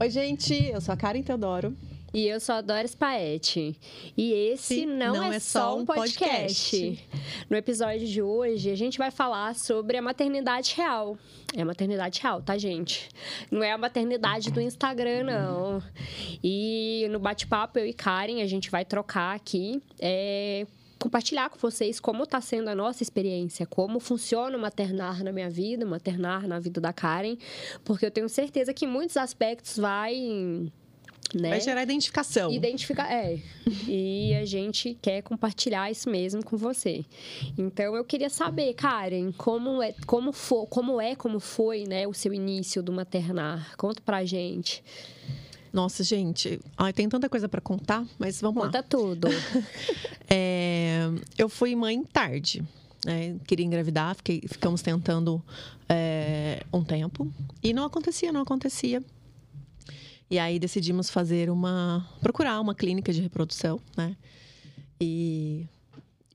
[0.00, 1.76] Oi, gente, eu sou a Karen Teodoro.
[2.14, 3.76] E eu sou a Doris Paete.
[4.16, 6.70] E esse não, não é, é só só um um podcast.
[6.70, 7.08] podcast.
[7.50, 11.18] No episódio de hoje, a gente vai falar sobre a maternidade real.
[11.52, 13.08] É a maternidade real, tá, gente?
[13.50, 15.82] Não é a maternidade do Instagram, não.
[16.44, 19.82] E no bate-papo, eu e Karen, a gente vai trocar aqui.
[19.98, 20.64] é,
[20.98, 25.48] Compartilhar com vocês como está sendo a nossa experiência, como funciona o maternar na minha
[25.48, 27.36] vida, o maternar na vida da Karen,
[27.84, 30.70] porque eu tenho certeza que em muitos aspectos vai
[31.34, 31.50] né?
[31.50, 32.50] Vai gerar identificação.
[32.50, 33.38] Identificar, é.
[33.86, 37.04] E a gente quer compartilhar isso mesmo com você.
[37.56, 42.14] Então eu queria saber, Karen, como é, como foi, como é, como foi, né, o
[42.14, 43.76] seu início do maternar?
[43.76, 44.82] Conta pra gente.
[45.72, 48.82] Nossa, gente, ai, tem tanta coisa para contar, mas vamos Conta lá.
[48.82, 49.28] tudo.
[50.30, 51.08] É,
[51.38, 52.62] eu fui mãe tarde.
[53.04, 53.36] né?
[53.46, 55.42] Queria engravidar, fiquei, ficamos tentando
[55.88, 57.32] é, um tempo.
[57.62, 59.02] E não acontecia, não acontecia.
[60.30, 62.06] E aí decidimos fazer uma.
[62.20, 64.14] procurar uma clínica de reprodução, né?
[65.00, 65.64] E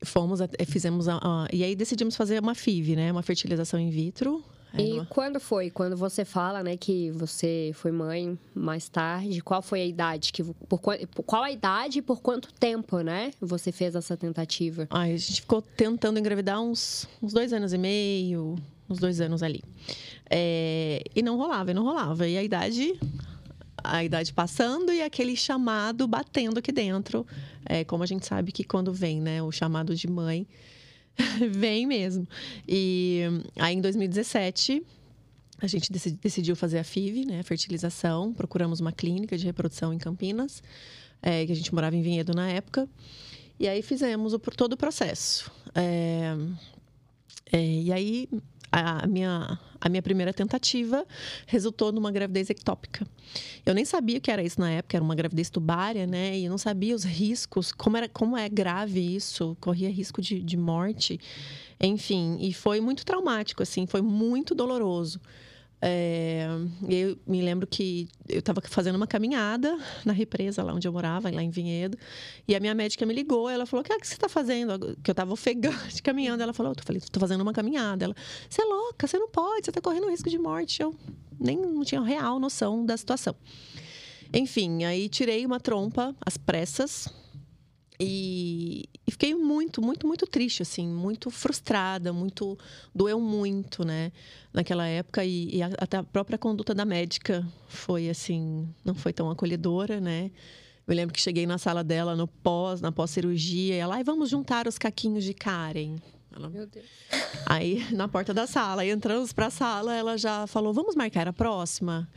[0.03, 3.12] fomos, fizemos a, a- E aí decidimos fazer uma FIV, né?
[3.12, 4.44] Uma fertilização in vitro.
[4.78, 5.70] E quando foi?
[5.70, 10.44] Quando você fala, né, que você foi mãe mais tarde, qual foi a idade que
[10.44, 13.32] por- qual a idade e por quanto tempo, né?
[13.40, 14.88] Você fez essa tentativa?
[14.90, 18.56] Ai, a gente ficou tentando engravidar uns, uns dois anos e meio,
[18.90, 19.62] uns dois anos ali.
[20.30, 22.28] É, e não rolava, e não rolava.
[22.28, 23.00] E a idade,
[23.84, 27.28] a idade passando e aquele chamado batendo aqui dentro.
[27.66, 30.48] É, como a gente sabe que quando vem, né, o chamado de mãe,
[31.52, 32.28] vem mesmo.
[32.67, 33.22] E
[33.58, 34.83] aí em 2017
[35.59, 38.33] a gente deci- decidiu fazer a FIV, né, fertilização.
[38.33, 40.61] Procuramos uma clínica de reprodução em Campinas,
[41.22, 42.88] é, que a gente morava em Vinhedo na época.
[43.59, 45.52] E aí fizemos o, todo o processo.
[45.73, 46.36] É,
[47.52, 48.28] é, e aí
[48.74, 51.06] a minha, a minha primeira tentativa
[51.46, 53.06] resultou numa gravidez ectópica.
[53.64, 56.36] Eu nem sabia o que era isso na época, era uma gravidez tubária, né?
[56.38, 60.42] E eu não sabia os riscos, como, era, como é grave isso, corria risco de,
[60.42, 61.20] de morte.
[61.80, 65.22] Enfim, e foi muito traumático, assim, foi muito doloroso.
[65.86, 66.48] É,
[66.88, 71.30] eu me lembro que eu estava fazendo uma caminhada na represa, lá onde eu morava,
[71.30, 71.98] lá em Vinhedo.
[72.48, 74.96] E a minha médica me ligou, ela falou: O que, é que você está fazendo?
[75.04, 76.42] Que eu estava ofegante caminhando.
[76.42, 78.06] Ela falou: Eu falei, estou fazendo uma caminhada.
[78.06, 78.16] Ela,
[78.50, 80.82] você é louca, você não pode, você está correndo risco de morte.
[80.82, 80.96] Eu
[81.38, 83.36] nem não tinha real noção da situação.
[84.34, 87.10] Enfim, aí tirei uma trompa às pressas.
[88.03, 92.58] E, e fiquei muito, muito, muito triste, assim, muito frustrada, muito.
[92.94, 94.12] doeu muito, né?
[94.53, 99.12] Naquela época, e, e a- até a própria conduta da médica foi, assim, não foi
[99.14, 100.31] tão acolhedora, né?
[100.86, 104.30] Eu lembro que cheguei na sala dela no pós, na pós-cirurgia, e ela, ai, vamos
[104.30, 105.96] juntar os caquinhos de Karen.
[106.35, 106.85] Ela, Meu Deus.
[107.46, 111.28] Aí, na porta da sala, aí entramos para a sala, ela já falou: vamos marcar
[111.28, 112.09] a próxima?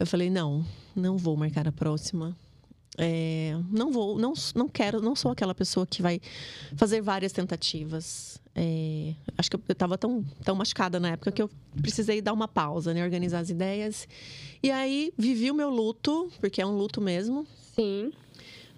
[0.00, 0.64] Eu falei: não,
[0.96, 2.34] não vou marcar a próxima.
[3.00, 6.20] É, não vou, não, não quero, não sou aquela pessoa que vai
[6.76, 8.40] fazer várias tentativas.
[8.56, 11.48] É, acho que eu estava tão, tão machucada na época que eu
[11.80, 13.04] precisei dar uma pausa, né?
[13.04, 14.08] Organizar as ideias.
[14.60, 17.46] E aí, vivi o meu luto, porque é um luto mesmo.
[17.76, 18.12] Sim.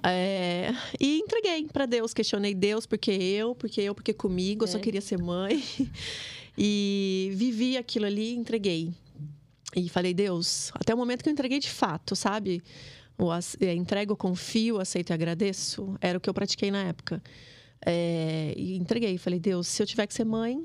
[0.03, 4.79] É, e entreguei para Deus, questionei Deus, porque eu, porque eu, porque comigo, eu só
[4.79, 4.81] É.
[4.81, 5.63] queria ser mãe.
[6.59, 8.93] E vivi aquilo ali, entreguei.
[9.75, 12.61] E falei, Deus, até o momento que eu entreguei de fato, sabe?
[13.21, 15.95] O é, entrego, confio, aceito e agradeço.
[16.01, 17.23] Era o que eu pratiquei na época.
[17.85, 19.19] É, e entreguei.
[19.19, 20.65] Falei, Deus, se eu tiver que ser mãe,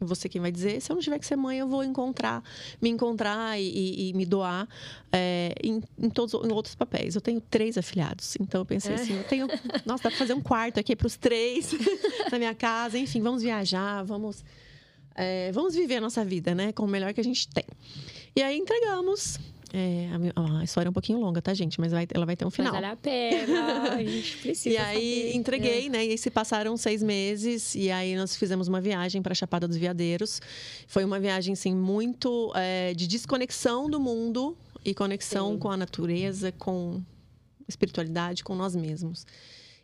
[0.00, 0.80] você quem vai dizer.
[0.80, 2.42] Se eu não tiver que ser mãe, eu vou encontrar,
[2.82, 4.68] me encontrar e, e- e me doar
[5.10, 7.14] é, em, em todos em outros papéis.
[7.14, 8.94] Eu tenho três afilhados, então eu pensei É.
[8.94, 9.46] assim, eu tenho,
[9.86, 11.72] nossa, dá para fazer um quarto aqui para os três
[12.30, 12.98] na minha casa.
[12.98, 14.44] Enfim, vamos viajar, vamos,
[15.14, 17.64] é, vamos viver a nossa vida, né, com o melhor que a gente tem.
[18.36, 19.38] E aí entregamos.
[19.78, 21.78] É, a, mi- a história é um pouquinho longa, tá, gente?
[21.78, 22.72] Mas vai- ela vai ter um Mas final.
[22.72, 23.92] vale a pena.
[23.92, 24.74] A gente precisa.
[24.74, 25.34] E aí saber.
[25.36, 26.06] entreguei, né?
[26.06, 29.76] E aí se passaram seis meses e aí nós fizemos uma viagem para Chapada dos
[29.76, 30.40] Veadeiros.
[30.86, 35.58] Foi uma viagem assim muito é, de desconexão do mundo e conexão Sim.
[35.58, 37.02] com a natureza, com
[37.68, 39.26] espiritualidade, com nós mesmos.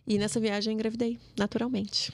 [0.07, 2.11] E nessa viagem eu engravidei, naturalmente.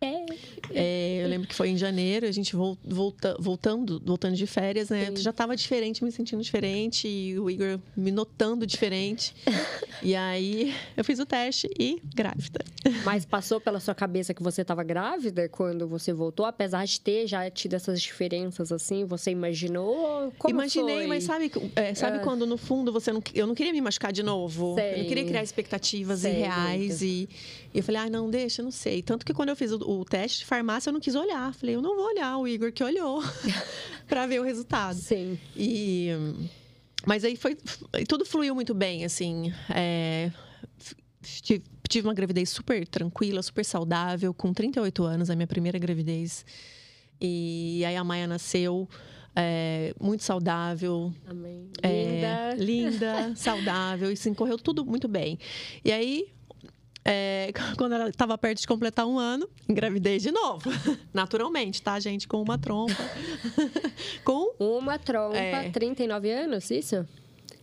[0.00, 0.26] É.
[0.72, 4.90] É, eu lembro que foi em janeiro, a gente vol- volta, voltando, voltando de férias,
[4.90, 5.12] né?
[5.16, 9.34] Já estava diferente, me sentindo diferente, e o Igor me notando diferente.
[10.02, 12.60] e aí eu fiz o teste e grávida.
[13.04, 17.26] Mas passou pela sua cabeça que você estava grávida quando você voltou, apesar de ter
[17.26, 20.32] já tido essas diferenças assim, você imaginou?
[20.38, 21.06] Como Imaginei, foi?
[21.06, 22.20] mas sabe, é, sabe Ah.
[22.20, 24.74] quando no fundo você não, eu não queria me machucar de novo?
[24.76, 24.94] Sei.
[24.94, 27.28] Eu não queria criar expectativas Sei irreais e,
[27.74, 29.02] e eu falei, ah, não, deixa, não sei.
[29.02, 31.54] Tanto que quando eu fiz o, o teste de farmácia, eu não quis olhar.
[31.54, 33.22] Falei, eu não vou olhar, o Igor que olhou
[34.06, 34.96] para ver o resultado.
[34.96, 35.38] Sim.
[35.56, 36.10] E,
[37.06, 37.56] mas aí foi.
[38.06, 39.50] Tudo fluiu muito bem, assim.
[39.70, 40.30] É,
[41.22, 46.44] tive, tive uma gravidez super tranquila, super saudável, com 38 anos, a minha primeira gravidez.
[47.18, 48.86] E aí a Maia nasceu.
[49.34, 51.14] É, muito saudável.
[51.26, 51.70] Amém.
[51.82, 52.90] É, Linda.
[52.98, 55.38] linda, saudável, e sim, correu tudo muito bem.
[55.84, 56.26] E aí,
[57.08, 60.70] é, quando ela estava perto de completar um ano, engravidei de novo.
[61.12, 62.28] Naturalmente, tá, gente?
[62.28, 62.94] Com uma trompa.
[64.22, 64.54] com.
[64.58, 65.70] Uma trompa, É.
[65.70, 66.96] 39 anos, isso?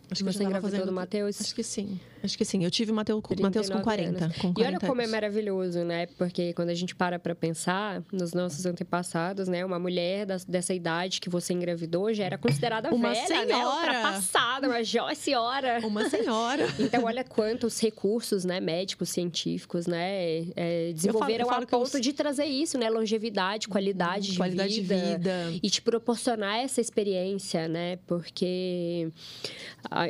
[0.10, 1.42] Acho Você já tava engravidou do Matheus?
[1.42, 2.00] Acho que sim.
[2.26, 2.64] Acho que sim.
[2.64, 4.26] Eu tive Mateus com, Mateus com 39 40.
[4.26, 4.38] anos.
[4.38, 5.12] Com 40 E olha como é anos.
[5.12, 6.08] maravilhoso, né?
[6.18, 9.64] Porque quando a gente para pra pensar nos nossos antepassados, né?
[9.64, 13.46] Uma mulher das- dessa idade que você engravidou já era considerada Uma velha, né?
[13.46, 13.76] senhora.
[13.92, 15.80] Ultrapassada, uma jovem senhora.
[15.86, 16.66] Uma senhora.
[16.80, 21.80] Então, olha quantos recursos, né, médicos, científicos, né, é, desenvolveram eu falo a que eu-
[21.80, 25.60] ponto de trazer isso, né, longevidade, qualidade de Qualidade vida, de vida.
[25.64, 29.10] e te proporcionar essa experiência, né, porque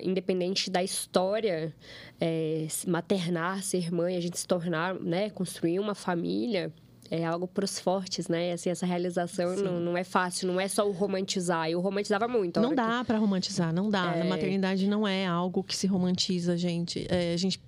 [0.04, 1.74] independente da história,
[2.20, 6.72] é, se maternar, ser mãe, a gente se tornar, né, construir uma família
[7.12, 8.54] é algo para os fortes, né?
[8.54, 11.70] Assim, essa realização não, não é fácil, não é só o romantizar.
[11.70, 12.60] Eu romantizava muito.
[12.60, 14.16] Não hora que- dá pra romantizar, não dá.
[14.16, 14.22] É.
[14.22, 17.06] A maternidade não é algo que se romantiza, gente.
[17.08, 17.62] É, a gente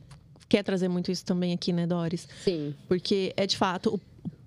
[0.49, 2.27] quer trazer muito isso também aqui, né, Doris?
[2.43, 2.73] Sim.
[2.87, 3.99] Porque é de fato o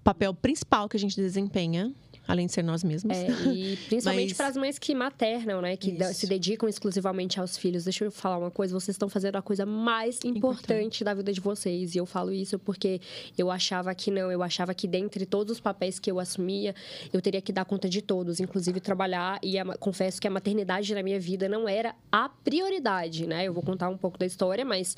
[0.02, 1.92] papel principal que a gente desempenha,
[2.30, 3.16] além de ser nós mesmos.
[3.16, 5.76] É, e principalmente Mas- para as mães que maternam, né?
[5.76, 6.14] Que Isso.
[6.14, 7.84] se dedicam exclusivamente aos filhos.
[7.84, 11.04] Deixa eu falar uma coisa: vocês estão fazendo a coisa mais importante, Importante.
[11.04, 11.94] da vida de vocês.
[11.94, 13.00] E eu falo isso porque
[13.36, 14.30] eu achava que não.
[14.30, 16.74] Eu achava que dentre todos os papéis que eu assumia,
[17.12, 19.38] eu teria que dar conta de todos, inclusive trabalhar.
[19.42, 23.44] E a confesso que a maternidade na minha vida não era a prioridade, né?
[23.44, 24.94] Eu vou contar um pouco da história, mas.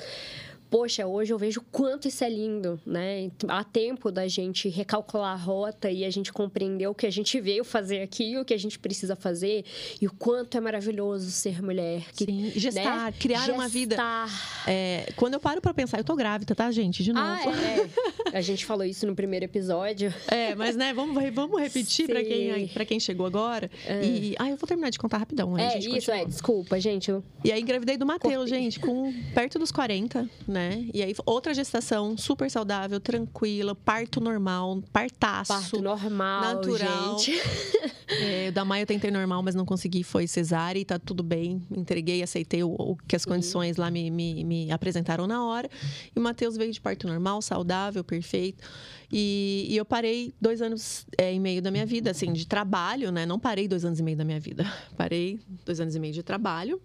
[0.73, 3.29] Poxa, hoje eu vejo o quanto isso é lindo, né?
[3.47, 7.39] Há tempo da gente recalcular a rota e a gente compreender o que a gente
[7.39, 9.63] veio fazer aqui, o que a gente precisa fazer
[10.01, 12.05] e o quanto é maravilhoso ser mulher.
[12.15, 13.13] Que, Sim, gestar, né?
[13.19, 13.95] criar uma vida.
[13.95, 14.63] Gestar.
[14.67, 17.03] É, quando eu paro pra pensar, eu tô grávida, tá, gente?
[17.03, 17.23] De novo.
[17.23, 18.37] Ah, é, é.
[18.39, 20.11] A gente falou isso no primeiro episódio.
[20.27, 23.69] É, mas né, vamos, vamos repetir pra quem, pra quem chegou agora.
[24.03, 24.33] E.
[24.39, 25.55] Ah, eu vou terminar de contar rapidão.
[25.55, 25.91] aí a É, isso, é.
[26.15, 26.25] continua.
[26.25, 27.11] Desculpa, gente.
[27.11, 30.62] eu- E aí engravidei do Matheus, gente, com perto dos 40, né?
[30.93, 35.53] E aí outra gestação super saudável, tranquila, parto normal, partaço.
[35.53, 37.19] Parto normal, natural.
[37.19, 37.33] gente.
[38.21, 41.65] É, da Maia eu tentei normal, mas não consegui, foi cesárea e tá tudo bem.
[41.75, 45.69] Entreguei, aceitei o, o que as condições lá me, me, me apresentaram na hora.
[46.15, 48.63] E o Matheus veio de parto normal, saudável, perfeito.
[49.11, 53.11] E, e eu parei dois anos é, e meio da minha vida, assim, de trabalho,
[53.11, 53.25] né?
[53.25, 54.65] Não parei dois anos e meio da minha vida.
[54.97, 56.81] Parei dois anos e meio de trabalho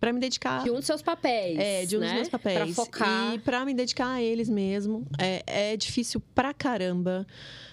[0.00, 1.58] para me dedicar De um dos seus papéis.
[1.58, 2.06] é, de um né?
[2.06, 2.56] dos meus papéis.
[2.56, 3.34] Pra focar.
[3.34, 5.06] E pra me dedicar a eles mesmo.
[5.18, 7.26] É, é difícil pra caramba.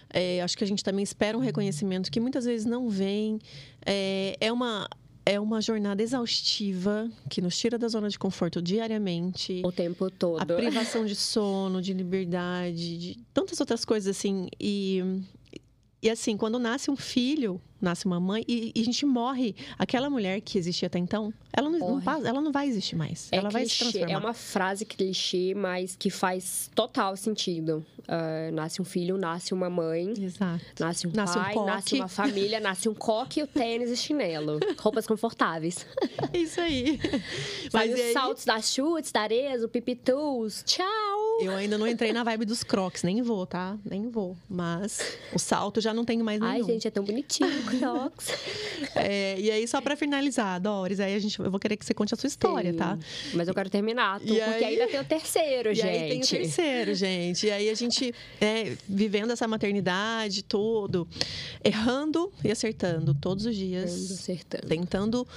[0.10, 3.40] É, acho que a gente também espera um reconhecimento que muitas vezes não vem.
[3.86, 4.88] É, é uma.
[5.28, 9.64] É uma jornada exaustiva que nos tira da zona de conforto diariamente.
[9.66, 10.40] O tempo todo.
[10.40, 14.48] A privação de sono, de liberdade, de tantas outras coisas assim.
[14.60, 15.02] E,
[16.00, 20.10] e assim, quando nasce um filho, nasce uma mãe e, e a gente morre, aquela
[20.10, 23.28] mulher que existia até então, ela não, não, passa- ela não vai existir mais.
[23.32, 24.14] É ela vai se clichê, transformar.
[24.14, 27.86] é uma frase clichê, mas que faz total sentido.
[28.08, 30.64] Ah, nasce um filho, nasce uma mãe, Exato.
[30.80, 31.66] nasce um Nasce um pai, coque.
[31.72, 34.60] nasce uma família, nasce um coque, o tênis e chinelo.
[34.80, 35.86] Roupas confortáveis.
[36.34, 37.00] Isso aí.
[37.74, 40.64] Mas os aí, saltos das chutes, da areia, o pipitus.
[40.66, 40.86] Tchau!
[41.42, 43.78] eu ainda não entrei na vibe dos crocs, nem vou, tá?
[43.84, 44.38] Nem vou.
[44.50, 46.54] Mas o salto já não tenho mais nenhum.
[46.54, 48.28] Ai, gente, é tão bonitinho, Crocs.
[48.96, 51.94] É, e aí, só pra finalizar, Doris, aí a gente, eu vou querer que você
[51.94, 52.78] conte a sua história, Sim.
[52.78, 52.98] tá?
[53.34, 55.88] Mas eu quero terminar, tu, porque aí- ainda tem o terceiro, E gente.
[55.88, 57.48] aí tem o terceiro, gente.
[57.48, 61.08] E aí a gente, é, vivendo essa maternidade, tudo,
[61.64, 64.12] errando e acertando todos os dias.
[64.12, 64.68] Acertando.
[64.68, 65.28] Tentando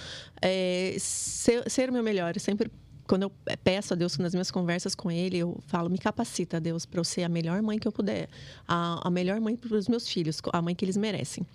[0.42, 2.34] é, ser, ser o meu melhor.
[2.36, 2.70] Eu sempre,
[3.06, 3.32] quando eu
[3.64, 7.04] peço a Deus, nas minhas conversas com Ele, eu falo, me capacita, Deus, para eu
[7.04, 8.28] ser a melhor mãe que eu puder.
[8.66, 11.46] A, a melhor mãe para os meus filhos, a mãe que eles merecem.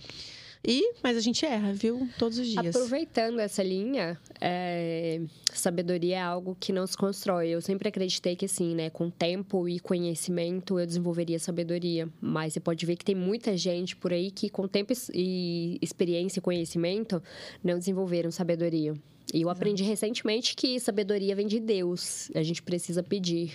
[0.65, 2.07] E, mas a gente erra, viu?
[2.17, 2.73] Todos os dias.
[2.73, 5.19] Aproveitando essa linha, é,
[5.53, 7.49] sabedoria é algo que não se constrói.
[7.49, 12.07] Eu sempre acreditei que, assim, né, com tempo e conhecimento eu desenvolveria sabedoria.
[12.21, 16.39] Mas você pode ver que tem muita gente por aí que, com tempo e experiência
[16.39, 17.21] e conhecimento,
[17.61, 18.93] não desenvolveram sabedoria.
[19.33, 22.29] E eu aprendi recentemente que sabedoria vem de Deus.
[22.35, 23.51] A gente precisa pedir.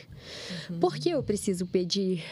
[0.81, 2.23] Por que eu preciso pedir?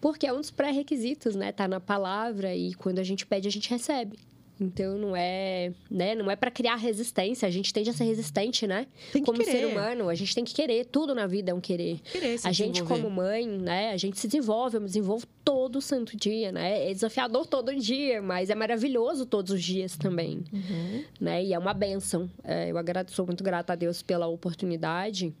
[0.00, 1.52] Porque é um dos pré-requisitos, né?
[1.52, 4.18] Tá na palavra e quando a gente pede, a gente recebe.
[4.62, 6.14] Então não é, né?
[6.14, 7.48] Não é para criar resistência.
[7.48, 8.86] A gente tende a ser resistente, né?
[9.24, 9.50] Como querer.
[9.50, 10.84] ser humano, a gente tem que querer.
[10.84, 11.98] Tudo na vida é um querer.
[12.00, 13.90] Querer a gente, como mãe, né?
[13.90, 16.90] A gente se desenvolve, eu me desenvolvo todo santo dia, né?
[16.90, 21.04] É desafiador todo dia, mas é maravilhoso todos os dias também, Uhum.
[21.18, 21.42] né?
[21.42, 22.28] E é uma benção.
[22.44, 25.32] É, eu agradeço, sou muito grata a Deus pela oportunidade.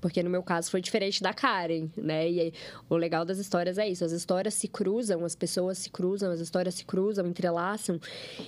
[0.00, 2.28] Porque no meu caso foi diferente da Karen, né?
[2.30, 2.52] E aí,
[2.88, 6.40] o legal das histórias é isso: as histórias se cruzam, as pessoas se cruzam, as
[6.40, 8.00] histórias se cruzam, entrelaçam.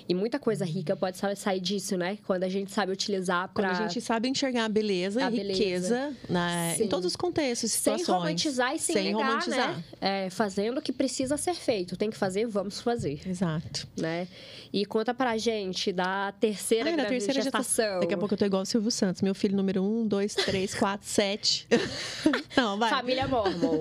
[0.09, 2.19] E muita coisa rica pode sa- sair disso, né?
[2.27, 5.37] Quando a gente sabe utilizar Quando para a gente sabe enxergar a beleza A e
[5.37, 5.59] beleza.
[5.59, 8.09] riqueza né, em todos os contextos, sem situações.
[8.23, 9.77] romantizar e sem, Sem negar, romantizar.
[9.77, 9.85] né?
[10.01, 11.97] É, fazendo o que precisa ser feito.
[11.97, 13.87] Tem que fazer, vamos fazer, Exato.
[13.99, 14.29] né?
[14.73, 18.01] E conta pra gente da terceira, Ai, da terceira gestação.
[18.01, 19.21] Daqui a pouco eu tô igual o Silvio Santos.
[19.23, 21.32] Meu filho número um, dois, três, quatro, sete.
[22.57, 22.91] Não, vai.
[22.91, 23.81] Família Mormon.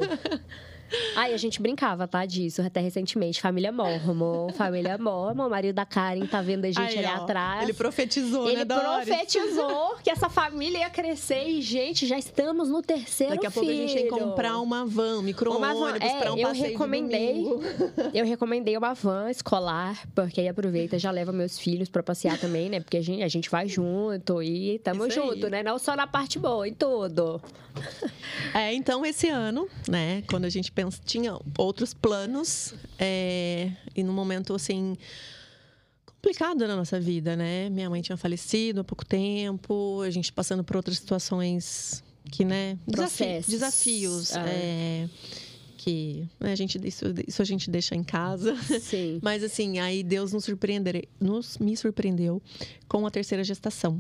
[1.16, 2.26] Ai, a gente brincava, tá?
[2.26, 3.42] Disso até recentemente.
[3.42, 4.50] Família Mormon.
[4.54, 5.48] Família Mormon.
[5.48, 7.64] O marido da Karen tá vendo a gente Aí, ali ó, atrás.
[7.64, 9.06] Ele profetizou, Ele né, Doris?
[9.08, 13.70] profetizou que essa família ia crescer e, gente, já estamos no terceiro Daqui a pouco
[13.70, 14.26] a gente tem que filho.
[14.28, 17.46] comprar uma van, micro-ônibus van, é, pra um eu passeio de recomendei.
[18.14, 22.70] Eu recomendei uma van escolar, porque aí aproveita já leva meus filhos pra passear também,
[22.70, 22.80] né?
[22.80, 25.28] Porque a gente, a gente vai junto e tamo Isso aí.
[25.28, 25.64] junto, né?
[25.64, 27.42] Não só na parte boa, em tudo.
[28.54, 34.14] É, então esse ano, né, quando a gente pensa, tinha outros planos, é, e num
[34.14, 34.98] momento assim
[36.06, 37.70] complicado na nossa vida, né?
[37.70, 42.78] Minha mãe tinha falecido há pouco tempo, a gente passando por outras situações que, né,
[42.88, 44.46] desafi- desafios, Ah.
[44.48, 45.10] é,
[45.78, 48.56] que né, a gente isso, isso a gente deixa em casa.
[48.80, 49.20] Sim.
[49.24, 52.40] Mas assim, aí Deus nos surpreender, nos me surpreendeu
[52.88, 54.00] com a terceira gestação.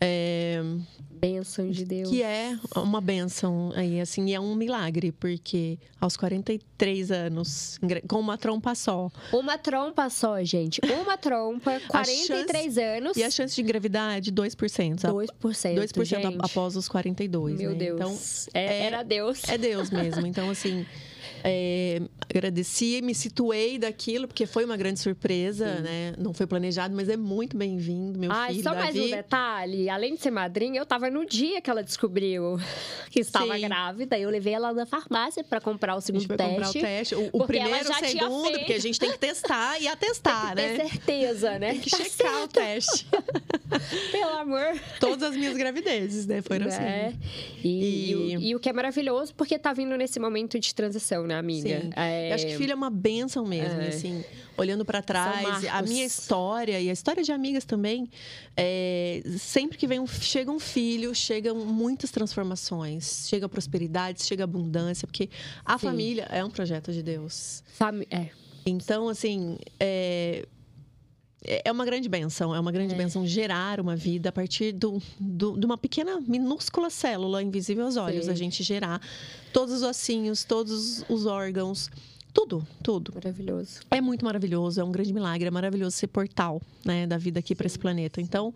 [0.00, 0.60] É,
[1.08, 2.10] Bênção de Deus.
[2.10, 8.18] que é uma benção aí, assim, e é um milagre, porque aos 43 anos, com
[8.20, 10.80] uma trompa só, Uma trompa só, gente.
[11.02, 13.16] Uma trompa, 43 anos.
[13.16, 15.04] e a chance de engravidar é de 2%.
[15.06, 15.74] a- 2%.
[15.76, 16.38] 2% a- gente.
[16.44, 17.76] após os 42, Meu né?
[17.78, 17.94] Deus.
[18.00, 18.18] Então,
[18.52, 19.42] É- é- era Deus.
[19.48, 20.26] é Deus mesmo.
[20.26, 20.84] Então, assim,
[21.46, 26.14] é, agradeci, me situei daquilo, porque foi uma grande surpresa, né?
[26.18, 29.10] Não foi planejado, mas é muito bem-vindo, meu Ai, filho, só mais um Davi.
[29.10, 29.90] detalhe.
[29.90, 32.56] Além de ser madrinha, eu tava no dia que ela descobriu
[33.10, 33.60] que estava Sim.
[33.60, 34.18] grávida.
[34.18, 36.44] Eu levei ela na farmácia para comprar o segundo teste.
[36.54, 37.14] comprar o teste.
[37.14, 40.88] O, o primeiro, o segundo, porque a gente tem que testar e atestar, Ter né?
[40.88, 41.72] certeza, né?
[41.72, 43.06] Tem que Tá checar o teste.
[44.10, 44.80] Pelo amor.
[44.98, 46.40] Todas as minhas gravidezes, né?
[46.40, 47.08] Foram É.
[47.08, 47.18] assim.
[47.62, 50.74] E, E- e o- e o que é maravilhoso, porque tá vindo nesse momento de
[50.74, 51.80] transição, né, amiga?
[51.82, 51.90] Sim.
[51.96, 53.88] É, Eu acho que filho é uma benção mesmo, É.
[53.88, 54.24] assim,
[54.56, 58.08] olhando pra trás, a minha história e a história de amigas também,
[58.56, 65.06] é, sempre que vem um, chega um filho, chegam muitas transformações, chega prosperidade, chega abundância,
[65.06, 65.28] porque
[65.64, 65.86] a Sim.
[65.86, 67.62] família é um projeto de Deus.
[67.74, 68.28] fami- é.
[68.66, 70.46] Então, assim, é,
[71.44, 72.96] é uma grande benção, é uma grande É.
[72.96, 77.96] benção gerar uma vida a partir do, do- de uma pequena, minúscula célula invisível aos
[77.96, 78.24] olhos.
[78.24, 78.30] Sim.
[78.30, 79.00] A gente gerar
[79.52, 81.90] todos os ossinhos, todos os órgãos,
[82.32, 83.12] tudo, tudo.
[83.14, 83.80] Maravilhoso.
[83.90, 87.54] É muito maravilhoso, é um grande milagre, é maravilhoso ser portal né, da vida aqui
[87.54, 88.20] para esse planeta.
[88.20, 88.52] Então,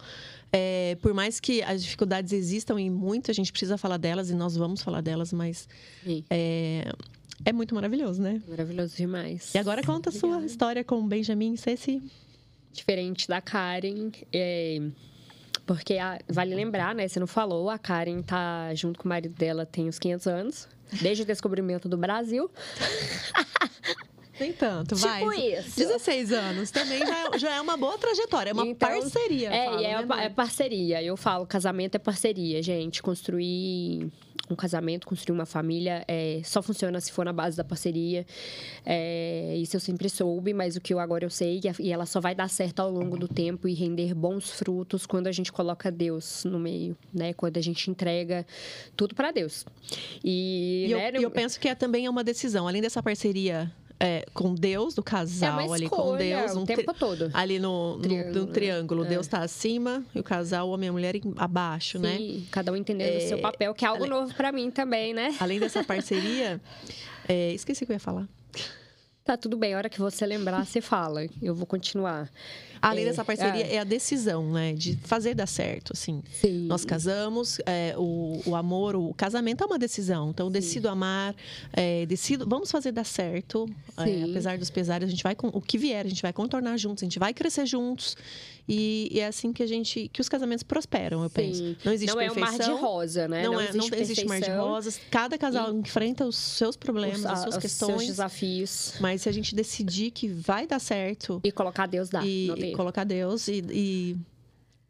[0.52, 4.34] é, por mais que as dificuldades existam e muito, a gente precisa falar delas e
[4.34, 5.68] nós vamos falar delas, mas
[6.28, 6.90] é,
[7.44, 8.42] é muito maravilhoso, né?
[8.48, 9.54] Maravilhoso demais.
[9.54, 12.02] E agora conta a sua história com o Benjamin Ceci.
[12.72, 14.80] Diferente da Karen, é,
[15.66, 17.08] porque a- vale lembrar, né?
[17.08, 20.68] Você não falou, a Karen tá junto com o marido dela tem uns 500 anos.
[21.02, 22.50] Desde o descobrimento do Brasil.
[24.40, 25.20] Nem tanto, vai.
[25.20, 25.76] Tipo isso.
[25.76, 29.48] 16 anos também já, é- já é uma boa trajetória, é uma Então, parceria.
[29.52, 31.02] É, fala, e é, né, é parceria.
[31.02, 33.02] Eu falo, casamento é parceria, gente.
[33.02, 34.10] Construir
[34.50, 38.24] um casamento, construir uma família, é, só funciona se for na base da parceria.
[38.84, 41.92] É, isso eu sempre soube, mas o que eu agora eu sei, e a- e
[41.92, 45.32] ela só vai dar certo ao longo do tempo e render bons frutos quando a
[45.32, 47.34] gente coloca Deus no meio, né?
[47.34, 48.46] Quando a gente entrega
[48.96, 49.66] tudo para Deus.
[50.24, 53.02] E, E eu, né, e eu penso que é, também é uma decisão, além dessa
[53.02, 56.98] parceria é, com Deus, do é casal uma ali com Deus, o um tempo tri-
[56.98, 57.30] todo.
[57.34, 58.52] ali no, no- Triângulo, no né?
[58.52, 59.04] triângulo.
[59.04, 59.08] É.
[59.08, 62.16] Deus está acima e o casal, homem e a mulher, abaixo, né?
[62.16, 65.34] Sim, cada um entendendo o seu papel, que é algo novo para mim também, né?
[65.40, 66.60] Além dessa parceria,
[67.28, 68.28] é, esqueci o que eu ia falar.
[69.28, 71.26] Tá tudo bem, a hora que você lembrar, você fala.
[71.42, 72.30] Eu vou continuar.
[72.80, 73.74] Além É, dessa parceria, é.
[73.74, 73.78] é.
[73.78, 74.72] a decisão, né?
[74.72, 76.22] De fazer dar certo, assim.
[76.32, 76.64] Sim.
[76.66, 80.30] Nós casamos, é, o, o amor, o casamento é uma decisão.
[80.30, 81.34] Então, decido amar,
[81.74, 83.68] é, decido, vamos fazer dar certo.
[83.98, 86.78] é, apesar dos pesares, a gente vai, com- o que vier, a gente vai contornar
[86.78, 88.16] juntos, a gente vai crescer juntos.
[88.68, 91.58] E, e é assim que a gente, que os casamentos prosperam, eu penso.
[91.64, 91.76] Sim.
[91.82, 92.74] Não existe não é um mar perfeição.
[92.76, 93.42] de rosa, né?
[93.42, 94.68] Não, é, não existe existe mar de perfeição.
[94.68, 95.00] rosas.
[95.10, 97.92] Cada casal enfrenta os seus problemas, Os- as a- suas os questões.
[97.96, 98.92] seus desafios.
[99.00, 102.22] Mas se a gente decidir que vai dar certo, E colocar Deus dá.
[102.24, 102.72] e não ter.
[102.72, 104.16] colocar Deus e, e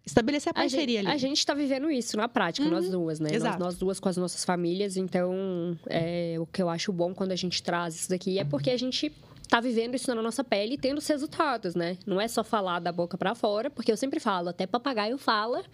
[0.05, 1.15] estabelecer a A parceria gente, ali.
[1.15, 3.31] a gente tá vivendo isso na prática, nós duas, né?
[3.39, 4.97] Nós, nós duas com as nossas famílias.
[4.97, 8.71] Então, é, o que eu acho bom quando a gente traz isso daqui é porque
[8.71, 9.13] a gente
[9.49, 11.97] tá vivendo isso na nossa pele e tendo os resultados, né?
[12.07, 15.65] Não é só falar da boca para fora, porque eu sempre falo, até papagaio fala.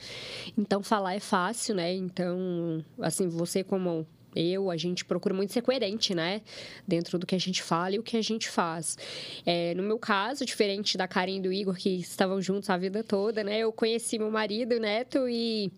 [0.57, 1.93] Então, falar é fácil, né?
[1.93, 6.43] Então, assim, você como eu, a gente procura muito ser coerente, né?
[6.87, 8.99] Dentro do que a gente fala e o que a gente faz.
[9.47, 13.03] É, no meu caso, diferente da Karen e do Igor, que estavam juntos a vida
[13.05, 13.59] toda, né?
[13.59, 15.71] Eu conheci meu marido, Neto, e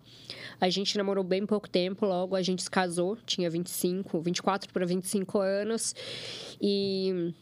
[0.59, 4.85] a gente namorou bem pouco tempo, logo a gente se casou, tinha 25, 24 para
[4.85, 5.93] 25 anos.
[6.59, 7.33] E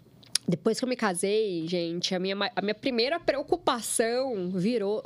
[0.47, 5.03] depois que eu me casei, gente, a minha, a minha primeira preocupação virou: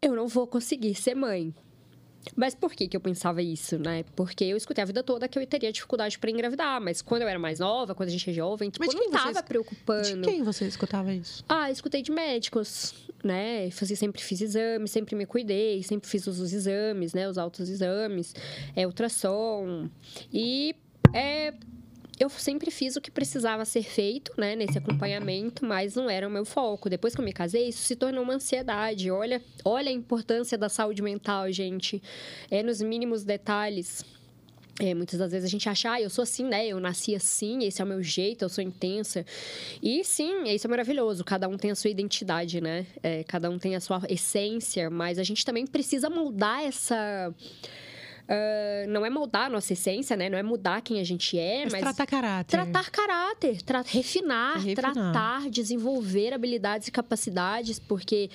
[0.00, 1.54] eu não vou conseguir ser mãe.
[2.34, 4.04] Mas por que, que eu pensava isso, né?
[4.16, 6.80] Porque eu escutei a vida toda que eu teria dificuldade para engravidar.
[6.80, 9.10] Mas quando eu era mais nova, quando a gente é jovem, tipo, Mas não quem
[9.10, 10.02] você preocupando.
[10.02, 11.44] De quem você escutava isso?
[11.46, 13.70] Ah, escutei de médicos, né?
[13.70, 17.28] Fazia, sempre fiz exames, sempre me cuidei, sempre fiz os, os exames, né?
[17.28, 18.34] Os altos exames,
[18.74, 19.90] é, ultrassom.
[20.32, 20.74] E
[21.12, 21.52] é,
[22.18, 24.54] eu sempre fiz o que precisava ser feito, né?
[24.54, 26.88] Nesse acompanhamento, mas não era o meu foco.
[26.88, 29.10] Depois que eu me casei, isso se tornou uma ansiedade.
[29.10, 32.02] Olha, olha a importância da saúde mental, gente.
[32.50, 34.04] É nos mínimos detalhes.
[34.80, 36.66] É, muitas das vezes a gente acha, ah, eu sou assim, né?
[36.66, 39.24] Eu nasci assim, esse é o meu jeito, eu sou intensa.
[39.80, 41.24] E sim, isso é maravilhoso.
[41.24, 42.84] Cada um tem a sua identidade, né?
[43.02, 47.32] É, cada um tem a sua essência, mas a gente também precisa moldar essa.
[48.28, 50.28] Ah, não é moldar a nossa essência, né?
[50.28, 51.82] Não é mudar quem a gente é, Mas, mas.
[51.82, 52.50] tratar caráter.
[52.50, 54.92] Tratar caráter, tra- refinar, refinar.
[54.92, 58.30] tratar, desenvolver habilidades e capacidades, porque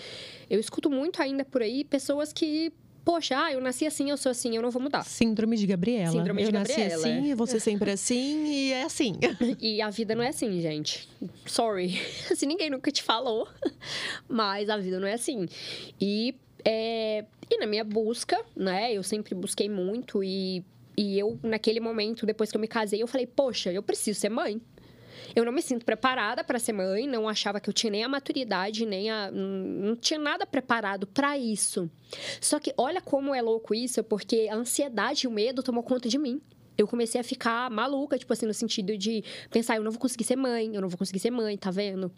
[0.50, 2.72] eu escuto muito ainda por aí pessoas que,
[3.04, 5.04] poxa, ah, eu nasci assim, eu sou assim, eu não vou mudar.
[5.04, 6.12] Síndrome de Gabriela.
[6.12, 7.36] Síndrome de eu nasci Gabriela, assim, é.
[7.36, 9.16] você sempre assim, e é assim.
[9.60, 11.10] E a vida não é assim, gente.
[11.46, 12.00] Sorry.
[12.36, 13.48] Se ninguém nunca te falou.
[14.28, 15.48] Mas a vida não é assim.
[16.00, 16.36] E,
[16.66, 18.94] é, e na minha busca, né?
[18.94, 20.24] Eu sempre busquei muito.
[20.24, 20.64] E,
[20.98, 24.30] e eu, naquele momento, depois que eu me casei, eu falei, poxa, eu preciso ser
[24.30, 24.62] mãe.
[25.36, 28.10] Eu não me sinto preparada para ser mãe, não achava que eu tinha nem a
[28.10, 29.30] maturidade, nem a.
[29.32, 31.90] Não tinha nada preparado para isso.
[32.42, 36.10] Só que olha como é louco isso, porque a ansiedade e o medo tomou conta
[36.10, 36.42] de mim.
[36.78, 40.24] Eu comecei a ficar maluca, tipo assim, no sentido de pensar, eu não vou conseguir
[40.24, 42.12] ser mãe, eu não vou conseguir ser mãe, tá vendo?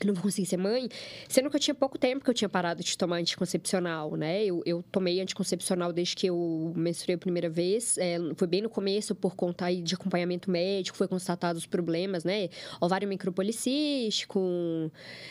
[0.00, 0.88] Eu não vou conseguir ser mãe,
[1.28, 4.44] sendo que eu tinha pouco tempo que eu tinha parado de tomar anticoncepcional, né?
[4.44, 7.96] Eu, eu tomei anticoncepcional desde que eu menstruei a primeira vez.
[7.98, 12.24] é, foi bem no começo, por conta aí de acompanhamento médico, foi constatado os problemas,
[12.24, 12.48] né?
[12.80, 14.40] Ovário micropolicístico,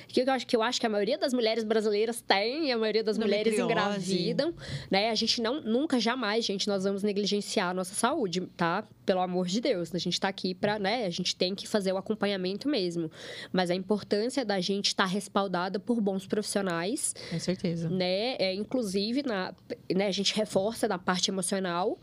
[0.08, 3.04] que eu acho que eu acho que a maioria das mulheres brasileiras tem, a maioria
[3.04, 4.54] das mulheres engravidam,
[4.90, 5.10] né?
[5.10, 8.88] A gente não, nunca, jamais, gente, nós vamos negligenciar a nossa saúde, tá?
[9.06, 11.06] Pelo amor de Deus, a gente tá aqui pra, né?
[11.06, 13.12] A gente tem que fazer o acompanhamento mesmo.
[13.52, 17.90] Mas a importância da gente estar respaldada por bons profissionais, Com certeza.
[17.90, 18.36] né?
[18.38, 19.54] É, inclusive, na,
[19.94, 22.00] né, a gente reforça na parte emocional,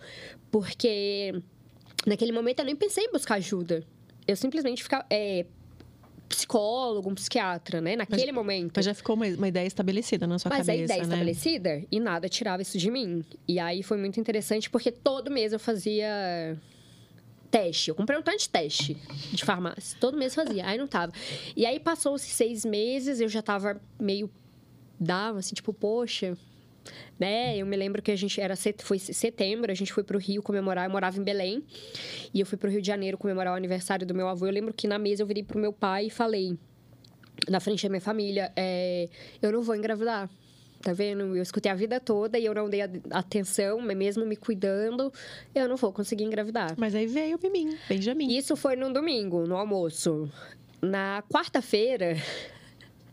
[0.51, 1.35] porque
[2.07, 3.85] naquele momento eu nem pensei em buscar ajuda.
[4.27, 5.05] Eu simplesmente ficava.
[5.11, 5.47] É,
[6.31, 7.97] psicólogo, um psiquiatra, né?
[7.97, 8.75] Naquele momento.
[8.77, 11.03] Mas já ficou uma, uma ideia estabelecida na sua Mas a cabeça, ideia né?
[11.03, 13.25] estabelecida e nada tirava isso de mim.
[13.49, 16.57] E aí foi muito interessante porque todo mês eu fazia
[17.51, 17.91] teste.
[17.91, 18.97] Eu comprei um tanto de teste
[19.33, 19.97] de farmácia.
[20.01, 20.67] Todo mês fazia.
[20.67, 21.13] Aí não tava.
[21.57, 24.31] E aí passou-se seis meses, eu já tava meio.
[24.99, 26.37] Dava assim, tipo, poxa.
[27.19, 27.57] Né?
[27.59, 30.87] Eu me lembro que a gente era foi setembro, a gente foi pro Rio comemorar,
[30.87, 31.65] eu morava em Belém.
[32.33, 34.47] E eu fui pro Rio de Janeiro comemorar o aniversário do meu avô.
[34.47, 36.57] Eu lembro que na mesa eu virei pro meu pai e falei:
[37.49, 39.09] na frente da minha família, é,
[39.41, 40.31] eu não vou engravidar.
[40.83, 41.37] Tá vendo?
[41.37, 45.13] Eu escutei a vida toda e eu não dei atenção, mesmo me cuidando,
[45.55, 46.75] eu não vou conseguir engravidar.
[46.79, 48.35] Mas aí veio o Mimim, Benjamin.
[48.35, 50.31] Isso foi no domingo, no almoço.
[50.81, 52.17] Na quarta-feira,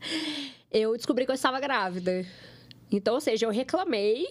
[0.72, 2.26] eu descobri que eu estava grávida.
[2.90, 4.26] Então, ou seja, eu reclamei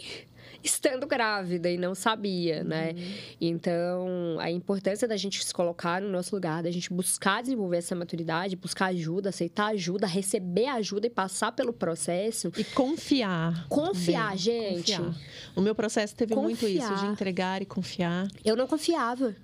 [0.63, 2.95] estando grávida e não sabia, né?
[3.41, 7.95] Então, a importância da gente se colocar no nosso lugar, da gente buscar desenvolver essa
[7.95, 12.53] maturidade, buscar ajuda, aceitar ajuda, receber ajuda e passar pelo processo.
[12.57, 13.67] E confiar.
[13.69, 14.39] Confiar, também.
[14.39, 14.97] gente.
[14.97, 15.15] Confiar.
[15.55, 17.13] O meu processo teve muito isso, de Confiar.
[17.13, 18.29] entregar e confiar.
[18.45, 19.35] Eu não confiava.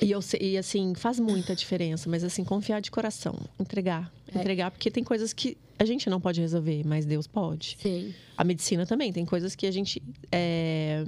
[0.00, 3.34] E, eu, e assim, faz muita diferença, mas assim, confiar de coração.
[3.58, 4.12] Entregar.
[4.34, 4.38] É.
[4.38, 7.76] Entregar, porque tem coisas que a gente não pode resolver, mas Deus pode.
[7.80, 8.14] Sim.
[8.36, 11.04] A medicina também, tem coisas que a gente é,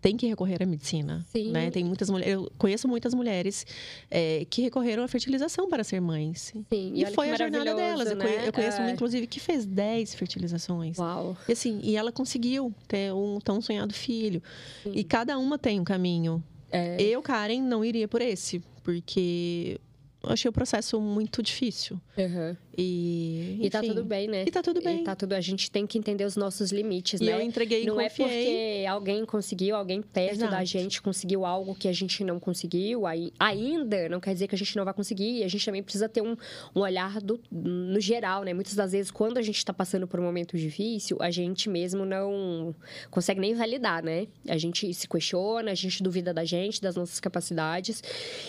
[0.00, 1.24] tem que recorrer à medicina.
[1.30, 1.50] Sim.
[1.50, 1.70] Né?
[1.70, 2.32] Tem muitas mulheres.
[2.34, 3.66] Eu conheço muitas mulheres
[4.10, 6.52] é, que recorreram à fertilização para ser mães.
[6.54, 6.92] Sim.
[6.94, 8.14] E, olha foi a jornada delas.
[8.16, 8.46] Né?
[8.46, 8.92] Eu conheço uma, É.
[8.92, 10.98] inclusive, que fez 10 fertilizações.
[10.98, 11.36] Uau.
[11.48, 14.42] E assim, e ela conseguiu ter um tão sonhado filho.
[14.86, 16.42] E cada uma tem um caminho.
[16.70, 17.00] É.
[17.02, 19.80] Eu, Karen, não iria por esse, porque
[20.22, 22.00] eu achei o processo muito difícil.
[22.16, 22.56] Uhum.
[22.80, 24.44] E, E tá tudo bem, né?
[24.46, 25.00] E tá tudo bem.
[25.00, 27.32] E tá tudo, a gente tem que entender os nossos limites, E né?
[27.32, 28.28] eu entreguei não é confiei.
[28.28, 30.64] porque alguém conseguiu, alguém perto da Exato.
[30.66, 34.58] gente conseguiu algo que a gente não conseguiu, aí, ainda não quer dizer que a
[34.58, 35.38] gente não vai conseguir.
[35.38, 36.36] E a gente também precisa ter um,
[36.74, 38.54] um olhar do, no geral, né?
[38.54, 42.04] Muitas das vezes, quando a gente está passando por um momento difícil, a gente mesmo
[42.06, 42.72] não
[43.10, 44.28] consegue nem validar, né?
[44.46, 48.02] A gente se questiona, a gente duvida da gente, das nossas capacidades.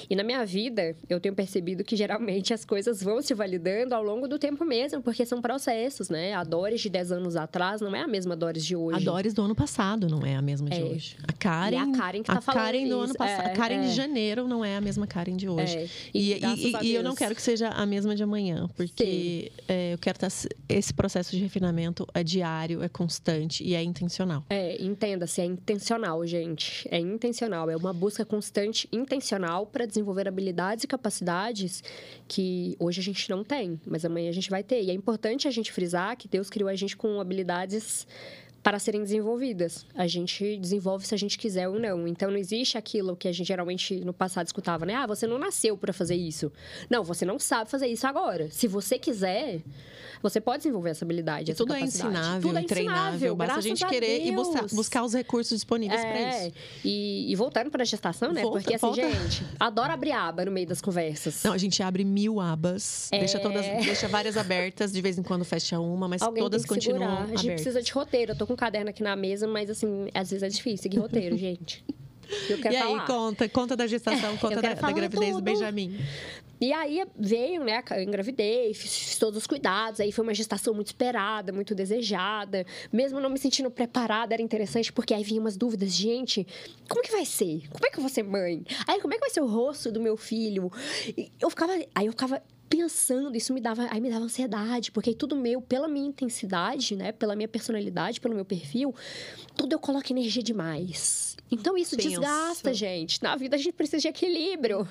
[0.07, 4.03] E na minha vida, eu tenho percebido que geralmente as coisas vão se validando ao
[4.03, 6.33] longo do tempo mesmo, porque são processos, né?
[6.33, 8.97] A Doris de 10 anos atrás não é a mesma Doris de hoje.
[8.97, 10.83] A Doris do ano passado não é a mesma de É.
[10.83, 11.17] hoje.
[11.27, 13.13] A Karen, E a Karen que tá a Karen falando do ano isso.
[13.17, 13.47] passado.
[13.47, 13.81] É, a Karen é.
[13.87, 15.77] de janeiro não é a mesma Karen de hoje.
[15.77, 16.39] É, E, e-
[16.73, 20.17] e- e eu não quero que seja a mesma de amanhã, porque é, eu quero
[20.17, 20.29] estar.
[20.67, 24.43] Esse processo de refinamento é diário, é constante e é intencional.
[24.49, 26.87] É, entenda-se, é intencional, gente.
[26.91, 27.69] É intencional.
[27.69, 31.83] É uma busca constante, intencional, para desenvolver habilidades e capacidades
[32.27, 34.81] que hoje a gente não tem, mas amanhã a gente vai ter.
[34.81, 38.05] E é importante a gente frisar que Deus criou a gente com habilidades
[38.61, 39.85] para serem desenvolvidas.
[39.95, 42.07] A gente desenvolve se a gente quiser ou não.
[42.07, 44.95] Então não existe aquilo que a gente geralmente no passado escutava, né?
[44.95, 46.51] Ah, você não nasceu para fazer isso.
[46.89, 48.49] Não, você não sabe fazer isso agora.
[48.51, 49.61] Se você quiser,
[50.21, 52.09] você pode desenvolver essa habilidade, essa tudo é capacidade.
[52.13, 53.35] ensinável Tudo é e treinável.
[53.35, 54.73] Basta a gente querer e buscar, Deus.
[54.73, 56.55] buscar os recursos disponíveis para É, isso.
[56.83, 58.41] e, e voltando para a gestação, né?
[58.41, 59.01] Volta, Porque assim, volta.
[59.01, 61.41] gente, adoro abrir aba no meio das conversas.
[61.43, 63.41] Não, a gente abre mil abas, deixa É.
[63.41, 67.23] todas, deixa várias abertas, de vez em quando fecha uma, mas Alguém todas continuam segurar.
[67.23, 67.53] A gente abertas.
[67.61, 68.31] precisa de roteiro.
[68.33, 71.35] Eu tô com caderno aqui na mesa, mas assim, às vezes é difícil seguir roteiro,
[71.39, 71.83] gente.
[72.47, 73.07] Eu quero E aí, falar.
[73.07, 75.43] conta, conta da gestação, conta eu da, da gravidez do tudo.
[75.43, 75.99] Benjamin.
[76.61, 77.81] E aí veio, né?
[77.91, 79.99] Eu engravidei, fiz, fiz todos os cuidados.
[80.01, 82.65] Aí foi uma gestação muito esperada, muito desejada.
[82.91, 85.91] Mesmo não me sentindo preparada, era interessante, porque aí vinham umas dúvidas.
[85.91, 86.45] Gente,
[86.89, 87.63] como que vai ser?
[87.71, 88.63] Como é que eu vou ser mãe?
[88.85, 90.69] Aí, como é que vai ser o rosto do meu filho?
[91.17, 91.71] E eu ficava.
[91.95, 95.87] Aí eu ficava pensando, isso me dava, aí me dava ansiedade, porque tudo meu, pela
[95.87, 98.93] minha intensidade, né, pela minha personalidade, pelo meu perfil,
[99.55, 101.28] tudo eu coloco energia demais.
[101.51, 102.09] Então isso Penso.
[102.09, 103.21] desgasta, gente.
[103.23, 104.87] Na vida a gente precisa de equilíbrio.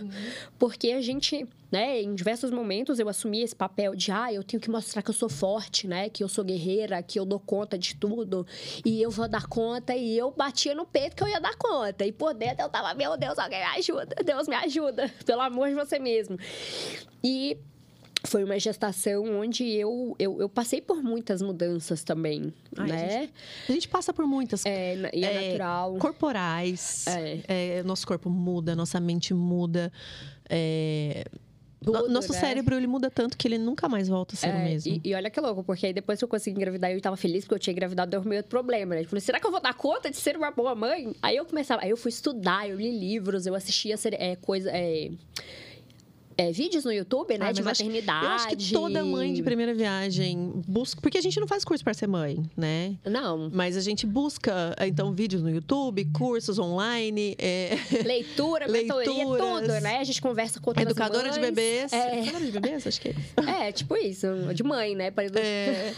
[0.58, 4.60] Porque a gente, né, em diversos momentos eu assumi esse papel de, ah, eu tenho
[4.60, 7.78] que mostrar que eu sou forte, né, que eu sou guerreira, que eu dou conta
[7.78, 8.46] de tudo
[8.84, 9.94] e eu vou dar conta.
[9.94, 12.04] E eu batia no peito que eu ia dar conta.
[12.04, 15.68] E por dentro eu tava, meu Deus, alguém me ajuda, Deus me ajuda, pelo amor
[15.68, 16.38] de você mesmo.
[17.22, 17.56] E
[18.24, 23.28] foi uma gestação onde eu, eu, eu passei por muitas mudanças também, Ai, né?
[23.68, 25.96] A gente passa por muitas É, e é, É, natural.
[25.98, 27.06] corporais.
[27.06, 27.40] É.
[27.78, 29.92] É, nosso corpo muda, nossa mente muda.
[30.50, 31.24] é,
[31.84, 32.40] Tudo, no- nosso né?
[32.40, 35.00] cérebro ele muda tanto que ele nunca mais volta a ser o É, mesmo.
[35.04, 37.44] E, e olha que louco, porque aí depois que eu consegui engravidar, eu tava feliz
[37.44, 39.02] porque eu tinha engravidado, deu meio outro problema, né?
[39.02, 41.14] Eu falei, será que eu vou dar conta de ser uma boa mãe?
[41.22, 45.10] Aí eu começava, aí eu fui estudar, eu li livros, eu assistia é, coisa, é,
[46.40, 47.46] é, vídeos no YouTube, né?
[47.48, 48.24] Ah, de mas acho- maternidade.
[48.24, 51.00] Eu acho que toda mãe de primeira viagem busca.
[51.00, 52.94] Porque a gente não faz curso para ser mãe, né?
[53.04, 53.50] Não.
[53.52, 59.98] Mas a gente busca, então, vídeos no YouTube, cursos online, é, Leitura, mentoria, tudo, né?
[59.98, 61.92] A gente conversa com outras educadora de bebês.
[61.92, 62.18] É.
[62.20, 62.86] Educadora de bebês?
[62.86, 63.14] Acho que é.
[63.68, 65.10] É, tipo isso, de mãe, né?
[65.10, 65.92] Para É.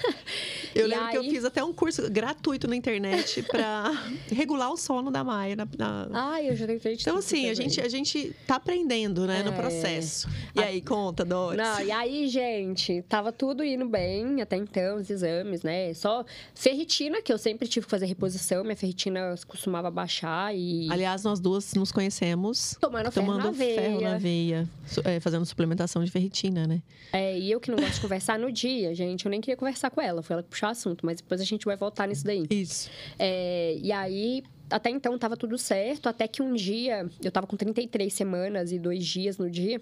[0.74, 3.90] Eu lembro que eu aí- fiz até um curso gratuito na internet para
[4.32, 5.54] regular o sono da Maia.
[5.54, 9.42] na- na- Ai, eu já tentei Então, assim, a gente, a gente tá aprendendo, né,
[9.42, 9.56] no É.
[9.56, 10.29] processo.
[10.54, 11.58] E aí, conta, Doris.
[11.58, 15.92] Não, e aí, gente, tava tudo indo bem até então, os exames, né?
[15.94, 21.24] Só ferritina, que eu sempre tive que fazer reposição, minha ferritina costumava baixar e Aliás,
[21.24, 23.80] nós duas nos conhecemos tomando ferro tomando na veia.
[23.80, 24.68] ferro na veia,
[25.04, 26.82] é, fazendo suplementação de ferritina, né?
[27.12, 29.90] É, e eu que não gosto de conversar no dia, gente, eu nem queria conversar
[29.90, 32.24] com ela, foi ela que puxou o assunto, mas depois a gente vai voltar nisso
[32.24, 32.44] daí.
[32.50, 32.90] Isso.
[33.18, 37.56] É, e aí, até então tava tudo certo, até que um dia, eu tava com
[37.56, 39.80] 33 semanas e dois dias no dia,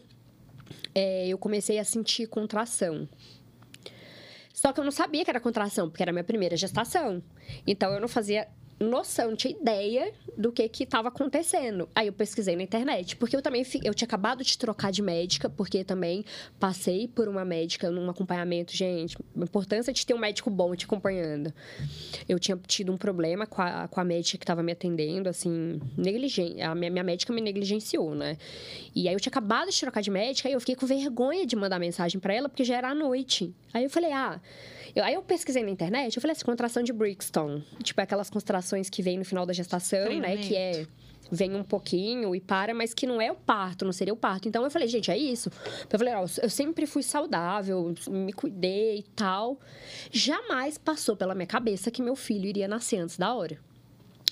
[0.94, 3.08] é, eu comecei a sentir contração.
[4.52, 7.22] Só que eu não sabia que era contração, porque era a minha primeira gestação.
[7.66, 8.48] Então eu não fazia
[8.80, 11.88] noção, não tinha ideia do que que estava acontecendo.
[11.94, 15.48] Aí eu pesquisei na internet, porque eu também eu tinha acabado de trocar de médica,
[15.48, 16.24] porque também
[16.60, 20.84] passei por uma médica num acompanhamento, gente, a importância de ter um médico bom te
[20.84, 21.52] acompanhando.
[22.28, 25.80] Eu tinha tido um problema com a, com a médica que estava me atendendo, assim,
[25.96, 26.60] negligente.
[26.60, 28.36] A minha, minha médica me negligenciou, né?
[28.94, 31.56] E aí eu tinha acabado de trocar de médica e eu fiquei com vergonha de
[31.56, 33.52] mandar mensagem para ela, porque já era à noite.
[33.72, 34.40] Aí eu falei, ah.
[34.98, 37.62] Eu, aí eu pesquisei na internet, eu falei assim, contração de Brixton.
[37.84, 40.36] Tipo, aquelas contrações que vem no final da gestação, né?
[40.38, 40.86] Que é
[41.30, 44.48] vem um pouquinho e para, mas que não é o parto, não seria o parto.
[44.48, 45.52] Então eu falei, gente, é isso.
[45.90, 49.60] Eu falei, ó, eu sempre fui saudável, me cuidei e tal.
[50.10, 53.58] Jamais passou pela minha cabeça que meu filho iria nascer antes da hora.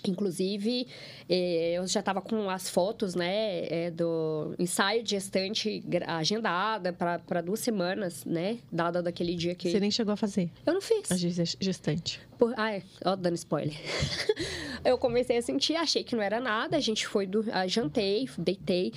[0.07, 0.87] Inclusive,
[1.29, 7.41] eh, eu já estava com as fotos, né, eh, do ensaio de gestante agendada para
[7.41, 11.11] duas semanas, né, dada daquele dia que Você nem chegou a fazer eu não fiz.
[11.11, 12.21] a ges- gestante.
[12.39, 12.53] Por...
[12.57, 13.75] Ai, ó, dando spoiler.
[14.85, 16.77] eu comecei a sentir, achei que não era nada.
[16.77, 17.45] A gente foi, do...
[17.51, 18.93] ah, jantei, deitei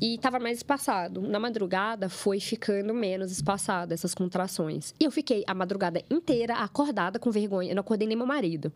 [0.00, 1.20] e tava mais espaçado.
[1.20, 4.94] Na madrugada foi ficando menos espaçado essas contrações.
[4.98, 7.70] E eu fiquei a madrugada inteira acordada com vergonha.
[7.70, 8.72] Eu não acordei nem meu marido.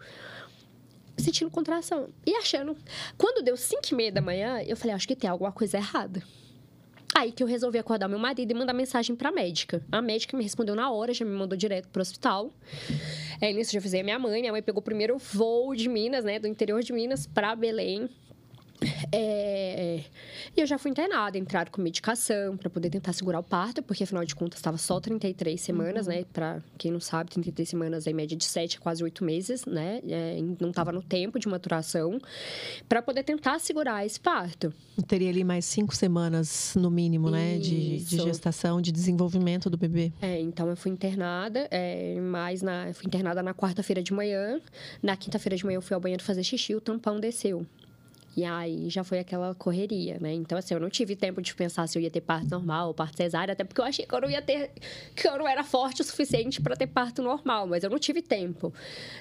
[1.16, 2.08] Sentindo contração.
[2.26, 2.76] E achando.
[3.16, 6.22] Quando deu 5 e meia da manhã, eu falei, acho que tem alguma coisa errada.
[7.14, 9.82] Aí que eu resolvi acordar meu marido e mandar mensagem pra médica.
[9.90, 12.52] A médica me respondeu na hora, já me mandou direto pro hospital.
[13.40, 14.40] É, nisso já avisei a minha mãe.
[14.40, 16.38] Minha mãe pegou o primeiro voo de Minas, né?
[16.38, 18.10] Do interior de Minas pra Belém.
[19.12, 20.02] É,
[20.56, 24.04] E eu já fui internada, entraram com medicação para poder tentar segurar o parto, porque
[24.04, 26.24] afinal de contas estava só 33 semanas, né?
[26.32, 29.64] Para quem não sabe, 33 semanas é em média de 7 a quase 8 meses,
[29.66, 30.00] né?
[30.08, 32.18] É, não estava no tempo de maturação,
[32.88, 34.72] para poder tentar segurar esse parto.
[35.06, 37.58] Teria ali mais cinco semanas, no mínimo, né?
[37.58, 40.12] De, de gestação, de desenvolvimento do bebê.
[40.20, 44.60] É, então eu fui internada, é, mas na, eu fui internada na quarta-feira de manhã.
[45.02, 47.66] Na quinta-feira de manhã eu fui ao banheiro fazer xixi, o tampão desceu.
[48.36, 50.30] E aí já foi aquela correria, né?
[50.34, 52.94] Então, assim, eu não tive tempo de pensar se eu ia ter parto normal ou
[52.94, 54.72] parto cesárea, até porque eu achei que eu não ia ter.
[55.16, 58.20] que eu não era forte o suficiente para ter parto normal, mas eu não tive
[58.20, 58.74] tempo,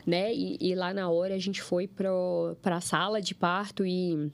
[0.06, 0.34] né?
[0.34, 4.30] E, e lá na hora a gente foi para a sala de parto e.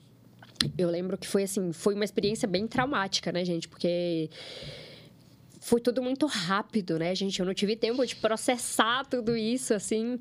[0.77, 3.67] Eu lembro que foi assim, foi uma experiência bem traumática, né, gente?
[3.67, 4.29] Porque
[5.59, 7.39] foi tudo muito rápido, né, gente?
[7.39, 10.19] Eu não tive tempo de processar tudo isso, assim.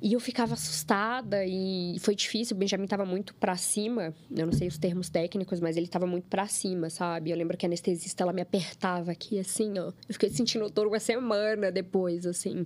[0.00, 2.56] E eu ficava assustada e foi difícil.
[2.56, 4.14] O Benjamin estava muito para cima.
[4.30, 7.30] Eu não sei os termos técnicos, mas ele estava muito para cima, sabe?
[7.30, 9.86] Eu lembro que a anestesista ela me apertava aqui assim, ó.
[10.08, 12.64] Eu fiquei sentindo dor uma semana depois, assim,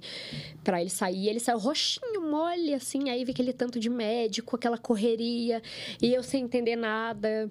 [0.65, 1.29] para ele sair.
[1.29, 3.11] Ele saiu roxinho, mole, assim.
[3.11, 5.63] Aí vi aquele tanto de médico, aquela correria
[6.01, 7.51] e eu sem entender nada.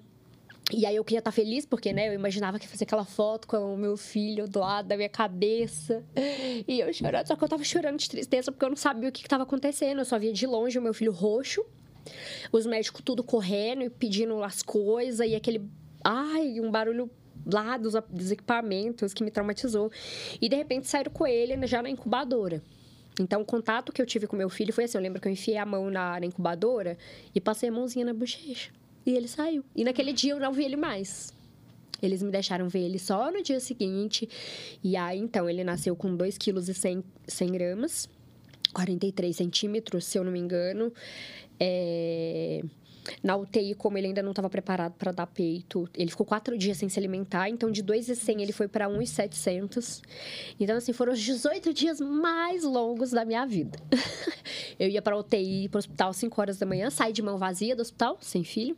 [0.72, 3.48] E aí eu queria estar feliz, porque, né, eu imaginava que ia fazer aquela foto
[3.48, 6.04] com o meu filho do lado da minha cabeça.
[6.66, 9.12] E eu chorando, só que eu tava chorando de tristeza porque eu não sabia o
[9.12, 9.98] que estava acontecendo.
[9.98, 11.64] Eu só via de longe o meu filho roxo,
[12.52, 15.68] os médicos tudo correndo e pedindo as coisas, e aquele.
[16.04, 17.10] Ai, um barulho
[17.46, 19.90] lá dos, dos equipamentos que me traumatizou.
[20.40, 22.62] E de repente saíram com ele já na incubadora.
[23.18, 25.32] Então, o contato que eu tive com meu filho foi assim: eu lembro que eu
[25.32, 26.96] enfiei a mão na, na incubadora
[27.34, 28.72] e passei a mãozinha na bochecha.
[29.04, 29.64] E ele saiu.
[29.74, 31.32] E naquele dia eu não vi ele mais.
[32.02, 34.28] Eles me deixaram ver ele só no dia seguinte.
[34.82, 38.08] E aí, então, ele nasceu com 2,1 kg e 100 gramas.
[38.72, 40.92] 43 centímetros, se eu não me engano.
[41.58, 42.62] É...
[43.22, 46.76] Na UTI, como ele ainda não estava preparado para dar peito, ele ficou quatro dias
[46.76, 47.48] sem se alimentar.
[47.48, 50.02] Então, de 2,100 ele foi para 1,700.
[50.60, 53.78] Então, assim, foram os 18 dias mais longos da minha vida.
[54.78, 57.36] eu ia para UTI, para o hospital às 5 horas da manhã, saí de mão
[57.36, 58.76] vazia do hospital, sem filho.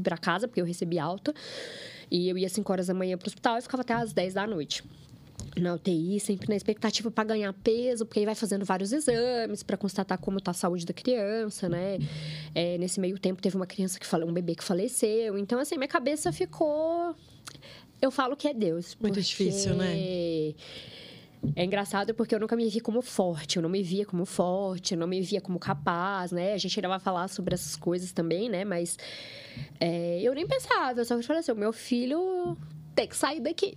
[0.00, 1.34] Fui para casa, porque eu recebi alta.
[2.10, 4.12] E eu ia às 5 horas da manhã para o hospital e ficava até às
[4.12, 4.82] 10 da noite
[5.56, 9.76] na UTI, sempre na expectativa para ganhar peso, porque aí vai fazendo vários exames para
[9.76, 11.98] constatar como está a saúde da criança, né?
[12.54, 15.36] É, nesse meio tempo teve uma criança que falou, um bebê que faleceu.
[15.38, 17.14] Então, assim, minha cabeça ficou.
[18.00, 18.96] Eu falo que é Deus.
[19.00, 20.54] Muito difícil, né?
[21.56, 24.94] É engraçado porque eu nunca me vi como forte, eu não me via como forte,
[24.94, 26.52] eu não me via como capaz, né?
[26.52, 28.64] A gente ainda vai falar sobre essas coisas também, né?
[28.64, 28.98] Mas
[29.80, 32.56] é, eu nem pensava, eu só falei assim: o meu filho
[32.94, 33.74] tem que sair daqui.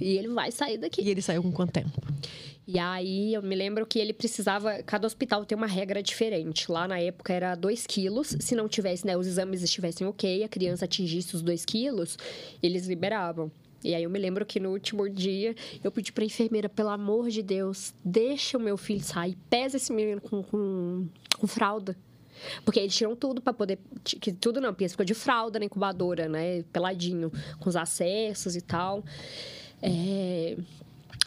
[0.00, 1.02] E ele vai sair daqui.
[1.02, 2.02] E ele saiu com quanto tempo?
[2.66, 4.82] E aí eu me lembro que ele precisava.
[4.82, 6.70] Cada hospital tem uma regra diferente.
[6.70, 8.34] Lá na época era 2 quilos.
[8.40, 12.16] Se não tivesse, né, os exames estivessem ok, a criança atingisse os 2 quilos,
[12.62, 13.52] eles liberavam.
[13.84, 17.28] E aí eu me lembro que no último dia eu pedi pra enfermeira, pelo amor
[17.28, 21.06] de Deus, deixa o meu filho sair, pesa esse menino com, com,
[21.38, 21.94] com fralda.
[22.64, 23.78] Porque eles tiram tudo para poder.
[24.02, 26.62] Que, tudo não, porque ficou de fralda na incubadora, né?
[26.72, 29.04] Peladinho, com os acessos e tal.
[29.80, 30.56] É,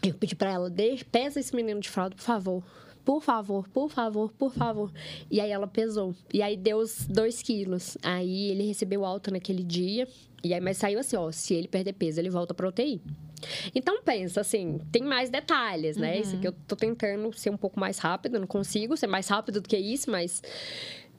[0.03, 0.71] eu pedi para ela,
[1.11, 2.63] pesa esse menino de fralda, por favor.
[3.05, 4.91] Por favor, por favor, por favor.
[5.31, 6.13] E aí ela pesou.
[6.33, 7.97] E aí deu os dois quilos.
[8.03, 10.05] Aí ele recebeu alta naquele dia.
[10.47, 13.01] E aí, mas saiu assim, ó, se ele perder peso, ele volta pra UTI.
[13.75, 16.15] Então pensa, assim, tem mais detalhes, né?
[16.15, 16.21] Uhum.
[16.21, 19.61] Isso aqui eu tô tentando ser um pouco mais rápido, não consigo ser mais rápido
[19.61, 20.41] do que isso, mas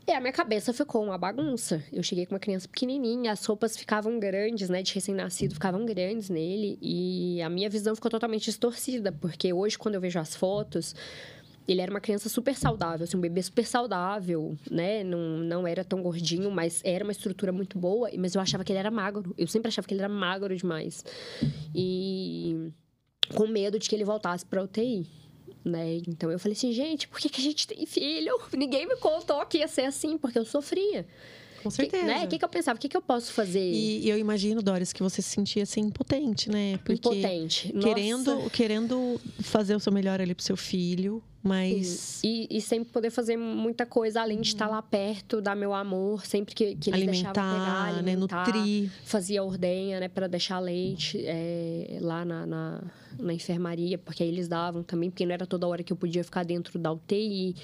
[0.09, 1.85] e a minha cabeça ficou uma bagunça.
[1.93, 4.83] Eu cheguei com uma criança pequenininha, as roupas ficavam grandes, né?
[4.83, 6.79] De recém-nascido, ficavam grandes nele.
[6.81, 10.97] E a minha visão ficou totalmente distorcida, porque hoje, quando eu vejo as fotos,
[11.69, 15.05] ele era uma criança super saudável, assim, um bebê super saudável, né?
[15.05, 18.11] Não, não era tão gordinho, mas era uma estrutura muito boa.
[18.17, 19.35] Mas eu achava que ele era magro.
[19.37, 21.05] Eu sempre achava que ele era magro demais.
[21.75, 22.71] E
[23.35, 25.07] com medo de que ele voltasse pra UTI.
[25.65, 25.97] né?
[26.09, 28.33] Então eu falei assim, gente, por que, que a gente tem filho?
[28.57, 31.07] Ninguém me contou que ia ser assim, porque eu sofria.
[31.63, 32.03] Com certeza.
[32.03, 32.25] Que, né?
[32.25, 32.77] O que, que eu pensava?
[32.77, 33.61] O que, que eu posso fazer?
[33.61, 36.79] E, e eu imagino, Doris, que você se sentia assim impotente, né?
[36.79, 37.73] Porque Impotente.
[37.73, 43.11] Querendo, querendo fazer o seu melhor ali pro seu filho, mas E, e sempre poder
[43.11, 47.07] fazer muita coisa além de estar lá perto, dar meu amor, sempre que, que eles
[47.07, 48.13] deixavam pegar, alimentar, né?
[48.13, 48.91] alimentar, Nutrir.
[49.05, 52.83] fazia ordenha, né, para deixar leite é, lá na, na,
[53.19, 56.25] na enfermaria, porque aí eles davam também, porque não era toda hora que eu podia
[56.25, 57.55] ficar dentro da UTI.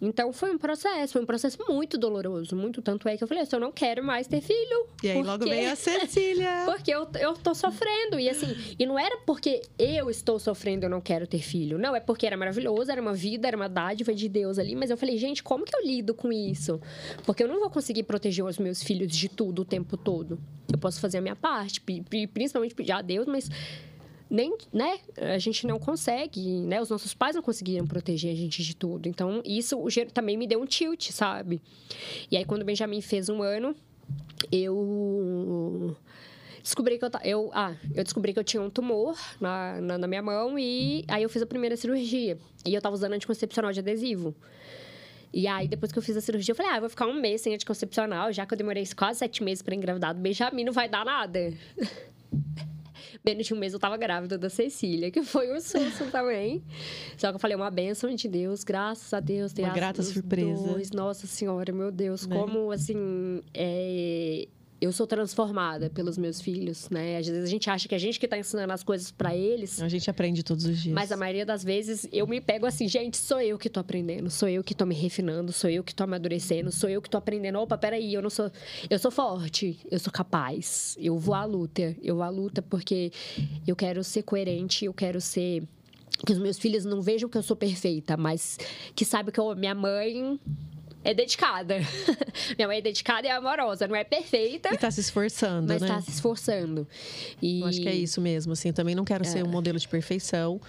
[0.00, 3.42] Então foi um processo, foi um processo muito doloroso, muito tanto é que eu falei,
[3.42, 4.86] assim, eu não quero mais ter filho.
[5.02, 6.64] E aí logo veio a Cecília.
[6.66, 8.18] Porque eu, eu tô sofrendo.
[8.18, 11.78] E assim, e não era porque eu estou sofrendo, eu não quero ter filho.
[11.78, 14.74] Não, é porque era maravilhoso, era uma vida, era uma dádiva de Deus ali.
[14.74, 16.80] Mas eu falei, gente, como que eu lido com isso?
[17.24, 20.38] Porque eu não vou conseguir proteger os meus filhos de tudo o tempo todo.
[20.72, 21.80] Eu posso fazer a minha parte,
[22.32, 23.48] principalmente pedir a Deus, mas
[24.28, 24.98] nem, né?
[25.16, 26.80] A gente não consegue, né?
[26.80, 29.08] Os nossos pais não conseguiram proteger a gente de tudo.
[29.08, 29.78] Então, isso
[30.12, 31.60] também me deu um tilt, sabe?
[32.30, 33.76] E aí, quando o Benjamin fez um ano,
[34.50, 35.96] eu
[36.64, 40.06] descobri que eu, eu ah, eu descobri que eu tinha um tumor na, na, na
[40.08, 42.36] minha mão e aí eu fiz a primeira cirurgia.
[42.66, 44.34] E eu tava usando anticoncepcional de adesivo.
[45.32, 47.20] E aí, depois que eu fiz a cirurgia, eu falei, ah, eu vou ficar um
[47.20, 50.72] mês sem anticoncepcional, já que eu demorei quase sete meses para engravidar do Benjamin, não
[50.72, 51.52] vai dar nada.
[53.24, 56.62] Menos de um mês eu tava grávida da Cecília, que foi um susto também.
[57.16, 59.52] Só que eu falei, uma bênção de Deus, graças a Deus.
[59.52, 60.68] tem Uma grata surpresa.
[60.68, 60.90] dois.
[60.92, 62.36] Nossa Senhora, meu Deus, Né?
[62.36, 63.42] como assim.
[63.52, 64.46] é,
[64.80, 67.16] Eu sou transformada pelos meus filhos, né?
[67.16, 69.80] Às vezes a gente acha que a gente que tá ensinando as coisas para eles.
[69.80, 70.94] A gente aprende todos os dias.
[70.94, 74.28] Mas a maioria das vezes eu me pego assim, gente, sou eu que tô aprendendo,
[74.30, 77.16] sou eu que tô me refinando, sou eu que tô amadurecendo, sou eu que tô
[77.16, 77.58] aprendendo.
[77.60, 78.50] Opa, peraí, eu não sou.
[78.90, 83.12] Eu sou forte, eu sou capaz, eu vou à luta, eu vou à luta porque
[83.66, 85.62] eu quero ser coerente, eu quero ser.
[86.26, 88.58] Que os meus filhos não vejam que eu sou perfeita, mas
[88.94, 90.38] que saibam que eu, minha mãe
[91.04, 91.76] é dedicada.
[92.56, 95.88] minha mãe é dedicada e amorosa, não é perfeita, E tá se esforçando, mas né?
[95.88, 96.88] tá se esforçando.
[97.40, 97.60] E...
[97.60, 98.72] Eu acho que é isso mesmo, assim.
[98.72, 100.60] Também não quero ser um modelo de perfeição.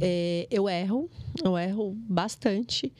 [0.00, 1.10] É, eu erro,
[1.44, 2.92] eu erro bastante.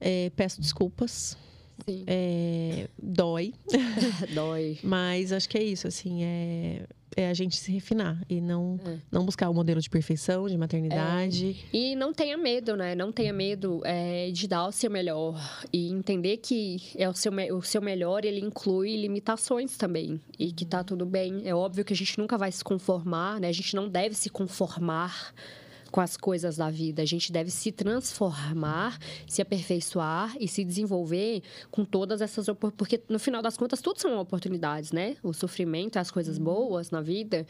[0.00, 1.36] É, peço desculpas.
[1.84, 2.04] Sim.
[2.06, 3.54] É, dói.
[4.34, 4.78] Dói.
[4.82, 6.24] Mas acho que é isso, assim.
[6.24, 6.82] É,
[7.20, 8.98] é a gente se refinar e não, É.
[9.10, 11.56] não buscar o modelo de perfeição, de maternidade.
[11.72, 12.94] E não tenha medo, né?
[12.94, 15.36] Não tenha medo é, de dar o seu melhor.
[15.72, 20.20] E entender que é o seu, o seu melhor, ele inclui limitações também.
[20.38, 21.42] E que tá tudo bem.
[21.44, 23.48] É óbvio que a gente nunca vai se conformar, né?
[23.48, 25.34] A gente não deve se conformar
[25.90, 27.02] com as coisas da vida.
[27.02, 32.76] A gente deve se transformar, se aperfeiçoar e se desenvolver com todas essas oportunidades.
[32.78, 35.16] Porque, no final das contas, tudo são oportunidades, né?
[35.22, 37.46] O sofrimento, as coisas boas na vida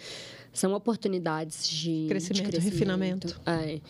[0.53, 3.40] são oportunidades de de Crescimento, refinamento.
[3.46, 3.81] É.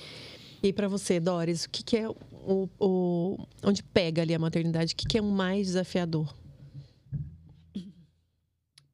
[0.63, 4.93] E pra você, Doris, o que, que é o, o- onde pega ali a maternidade?
[4.95, 6.35] O que, que é o mais desafiador?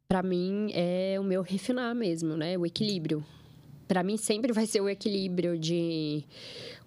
[0.07, 2.57] Para mim é o meu refinar mesmo, né?
[2.59, 3.25] O equilíbrio.
[3.87, 6.25] Para mim sempre vai ser o equilíbrio de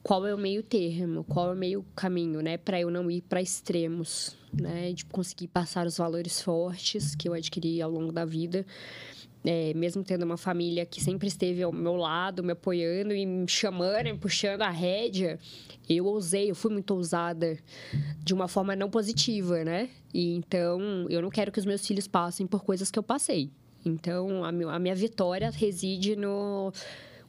[0.01, 3.21] qual é o meio termo, qual é o meio caminho, né, para eu não ir
[3.21, 8.25] para extremos, né, de conseguir passar os valores fortes que eu adquiri ao longo da
[8.25, 8.65] vida.
[9.45, 13.47] É, mesmo tendo uma família que sempre esteve ao meu lado, me apoiando e me
[13.47, 15.39] chamando, me puxando a rédea,
[15.87, 17.57] eu ousei, eu fui muito ousada
[18.23, 19.89] de uma forma não positiva, né?
[20.13, 23.49] E então, eu não quero que os meus filhos passem por coisas que eu passei.
[23.85, 26.71] Então, a, meu- a minha vitória reside no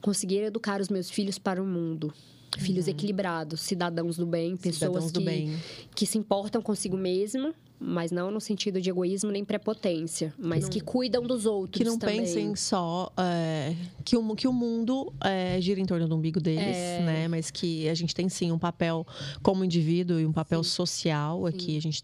[0.01, 2.13] conseguir educar os meus filhos para o mundo.
[2.57, 5.07] Filhos equilibrados, cidadãos do bem, pessoas Uhum.
[5.07, 5.57] Cidadãos que, bem.
[5.95, 10.81] que se importam consigo mesmo, mas não no sentido de egoísmo nem prepotência, mas que,
[10.81, 12.17] cuidam dos outros Que não também.
[12.21, 16.75] pensem só é, que, o, que o mundo é, gira em torno do umbigo deles,
[16.75, 17.01] É.
[17.05, 17.27] né?
[17.27, 19.05] Mas que a gente tem sim um papel
[19.43, 21.77] como indivíduo e um papel social aqui.
[21.77, 22.03] A gente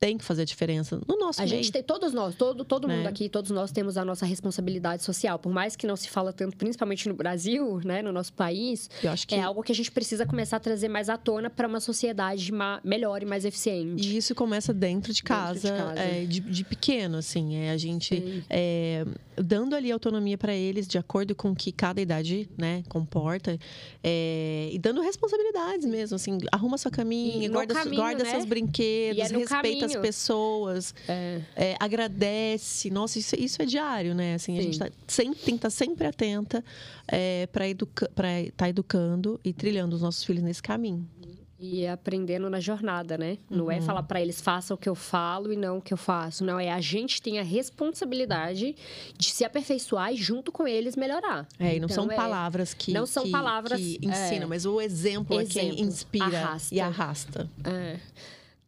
[0.00, 1.56] tem que fazer a diferença no nosso A meio.
[1.56, 2.96] gente tem, todos nós, todo, todo Né?
[2.96, 5.38] mundo aqui, todos nós temos a nossa responsabilidade social.
[5.38, 9.10] Por mais que não se fala tanto, principalmente no Brasil, né, no nosso país, Eu
[9.10, 11.68] acho que é algo que a gente precisa começar a trazer mais à tona para
[11.68, 12.50] uma sociedade
[12.82, 14.08] melhor e mais eficiente.
[14.08, 16.00] E isso começa dentro de Dentro casa, de casa.
[16.00, 17.56] é, de, de pequeno, assim.
[17.56, 19.04] É a gente é,
[19.36, 23.58] dando ali autonomia para eles, de acordo com o que cada idade né, comporta.
[24.02, 26.38] é, e dando responsabilidades mesmo, assim.
[26.50, 28.30] Arruma sua caminha, guarda, caminho, guarda né?
[28.30, 31.40] seus brinquedos, é no respeita as pessoas, É.
[31.56, 32.90] é, agradece.
[32.90, 34.34] Nossa, isso, isso é diário, né?
[34.34, 36.64] Assim, a gente tá sempre, tem que estar sempre atenta
[37.06, 41.08] é, para estar educando e trilhando os nossos filhos nesse caminho.
[41.62, 43.36] E aprendendo na jornada, né?
[43.50, 43.82] Não é Uhum.
[43.82, 46.42] falar para eles façam o que eu falo e não o que eu faço.
[46.42, 48.74] Não, é a gente tem a responsabilidade
[49.18, 51.46] de se aperfeiçoar e junto com eles melhorar.
[51.58, 54.06] É, e não Então, são é- palavras que, não são que- palavras, que é.
[54.06, 56.74] ensinam, mas o exemplo, é quem Exemplo, inspira arrasta.
[56.74, 57.50] e arrasta.
[57.62, 57.98] É.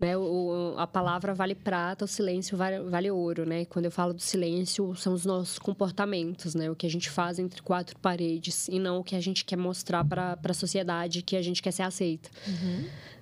[0.01, 3.65] Né, o, a palavra vale prata, o silêncio vale, vale ouro, né?
[3.67, 6.69] Quando eu falo do silêncio, são os nossos comportamentos, né?
[6.69, 9.57] O que a gente faz entre quatro paredes e não o que a gente quer
[9.57, 12.29] mostrar para a sociedade que a gente quer ser aceita.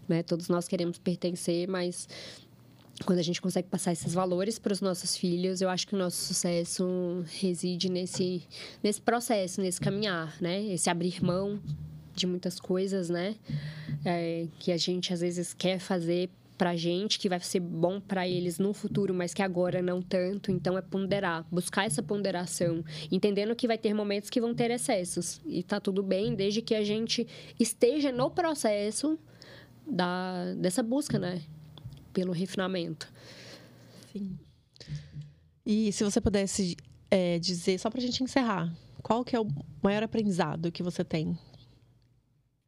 [0.09, 0.23] Né?
[0.23, 2.09] Todos nós queremos pertencer, mas
[3.05, 5.99] quando a gente consegue passar esses valores para os nossos filhos, eu acho que o
[5.99, 8.43] nosso sucesso reside nesse,
[8.83, 10.63] nesse processo, nesse caminhar, né?
[10.65, 11.61] Esse abrir mão
[12.15, 13.37] de muitas coisas, né?
[14.05, 16.29] É, que a gente às vezes quer fazer
[16.61, 20.51] pra gente, que vai ser bom para eles no futuro, mas que agora não tanto.
[20.51, 25.41] Então é ponderar, buscar essa ponderação, entendendo que vai ter momentos que vão ter excessos
[25.47, 27.27] e tá tudo bem, desde que a gente
[27.59, 29.19] esteja no processo
[29.87, 31.41] da dessa busca, né?
[32.13, 33.11] Pelo refinamento.
[34.13, 34.39] Sim.
[35.65, 36.77] E se você pudesse
[37.11, 38.71] é, dizer, só pra gente encerrar,
[39.03, 39.49] qual que é o
[39.83, 41.39] maior aprendizado que você tem?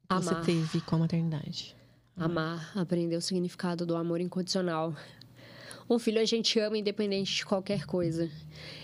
[0.08, 1.81] Que você teve com a maternidade?
[2.16, 4.94] Amar, aprender o significado do amor incondicional.
[5.88, 8.30] Um filho a gente ama independente de qualquer coisa.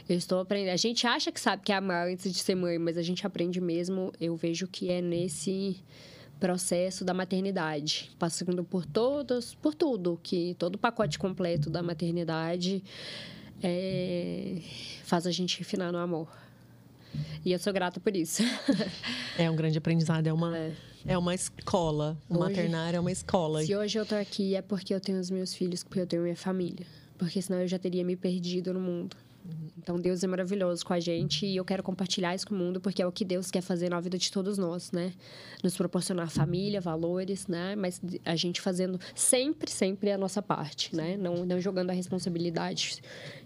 [0.09, 0.73] Eu estou aprendendo.
[0.73, 3.27] A gente acha que sabe que é amar antes de ser mãe, mas a gente
[3.27, 4.13] aprende mesmo.
[4.19, 5.77] Eu vejo que é nesse
[6.41, 12.83] processo da maternidade, passando por todos, por tudo, que todo o pacote completo da maternidade
[13.63, 14.63] é,
[15.05, 16.29] faz a gente refinar no amor.
[17.45, 18.43] E eu sou grata por isso.
[19.39, 20.73] É um grande aprendizado, é uma, É.
[21.07, 22.17] é uma escola.
[22.29, 23.63] O Hoje- maternário é uma escola.
[23.65, 26.23] Se hoje eu tô aqui é porque eu tenho os meus filhos, porque eu tenho
[26.23, 26.87] minha família.
[27.17, 29.17] Porque senão eu já teria me perdido no mundo.
[29.77, 32.81] Então Deus é maravilhoso com a gente e eu quero compartilhar isso com o mundo
[32.81, 35.13] porque é o que Deus quer fazer na vida de todos nós, né?
[35.63, 37.75] Nos proporcionar família, valores, né?
[37.75, 41.17] Mas a gente fazendo sempre, sempre a nossa parte, né?
[41.17, 43.01] Não, não jogando a responsabilidade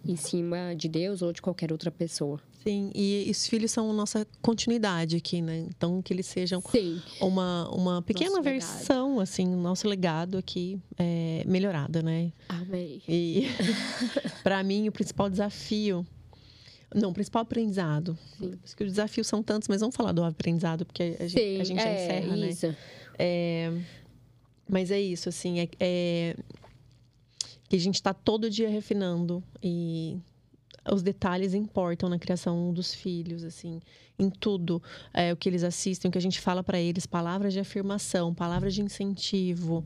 [0.05, 2.41] em cima de Deus ou de qualquer outra pessoa.
[2.63, 5.67] Sim, e os filhos são nossa continuidade aqui, né?
[5.69, 7.03] Então, que eles sejam Sim.
[7.21, 8.61] uma, uma pequena Nosso legado.
[8.61, 12.33] versão, assim, nosso legado aqui é, melhorada, né?
[12.49, 13.03] Amém.
[13.09, 13.49] E
[14.45, 15.92] para mim o principal desafio,
[16.95, 18.53] não, o principal aprendizado, Sim.
[18.63, 21.65] porque os desafios são tantos, mas vamos falar do aprendizado porque a gente, Sim, a
[21.65, 22.49] gente já é, encerra, né?
[22.49, 22.77] isso.
[23.19, 23.73] É,
[24.69, 26.37] mas é isso, assim, é, é
[27.69, 30.19] que a gente está todo dia refinando e
[30.91, 33.81] os detalhes importam na criação dos filhos, assim,
[34.19, 34.83] em tudo,
[35.15, 38.35] é, o que eles assistem, o que a gente fala para eles, palavras de afirmação,
[38.35, 39.85] palavras de incentivo,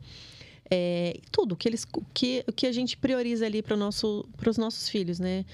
[0.70, 4.88] é, tudo o que eles, que, que a gente prioriza ali para nosso, os nossos
[4.88, 5.44] filhos, né?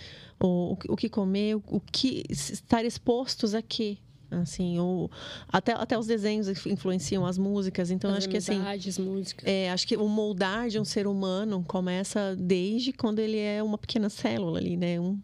[0.40, 3.98] O, o, que- o que comer, o, o que estar expostos a quê?
[4.30, 5.10] Assim, o,
[5.46, 8.58] até, até os desenhos influenciam as músicas, então As acho que assim,
[8.98, 9.46] músicas.
[9.46, 13.76] é, acho que o moldar de um ser humano começa desde quando ele é uma
[13.76, 14.98] pequena célula ali, né?
[14.98, 15.20] Um,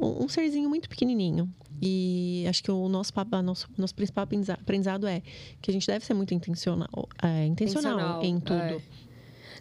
[0.00, 1.48] um, serzinho muito pequenininho.
[1.82, 5.22] E acho que o nosso, papa- nosso, nosso principal aprendiza- aprendizado é
[5.62, 8.54] que a gente deve ser muito intencional, é, intencional, Intencional, em tudo.
[8.58, 8.80] é.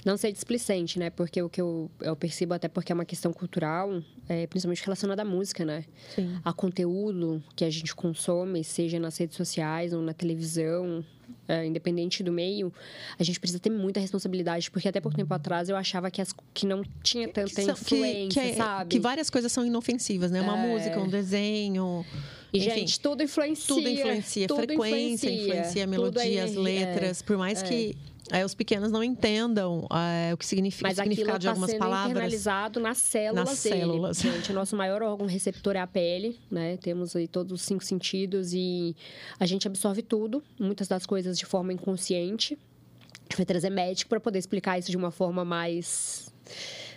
[0.06, 1.10] Não ser displicente, né?
[1.10, 5.22] Porque o que eu, eu percebo, até porque é uma questão cultural, é, principalmente relacionada
[5.24, 5.84] à música, né?
[6.16, 6.40] Sim.
[6.44, 11.04] A conteúdo que a gente consome, seja nas redes sociais ou na televisão,
[11.50, 12.72] é, independente do meio,
[13.20, 16.34] a gente precisa ter muita responsabilidade, porque até pouco tempo atrás eu achava que, as,
[16.54, 18.90] que não tinha tanta Que são- que- influência, que, é- sabe?
[18.92, 20.40] que várias coisas são inofensivas, né?
[20.42, 20.68] Uma É.
[20.70, 22.06] música, um desenho.
[22.54, 23.68] E, enfim, gente, tudo influencia.
[23.76, 24.48] tudo influencia.
[24.48, 27.22] tudo frequência influencia, a tudo é melodia, as energia, letras.
[27.22, 27.66] Por mais é.
[27.68, 27.98] que
[28.32, 31.80] é, os pequenos não entendam é, o que significa Mas significado de está algumas sendo
[31.80, 32.10] palavras.
[32.12, 33.76] internalizado nas células Nas dele.
[33.80, 34.18] células.
[34.22, 36.78] Gente, o nosso maior órgão receptor é a pele, né?
[36.78, 38.96] Temos aí todos os cinco sentidos e
[39.40, 42.54] a gente absorve tudo, muitas das coisas de forma inconsciente.
[42.54, 46.34] A gente vai trazer médico para poder explicar isso de uma forma mais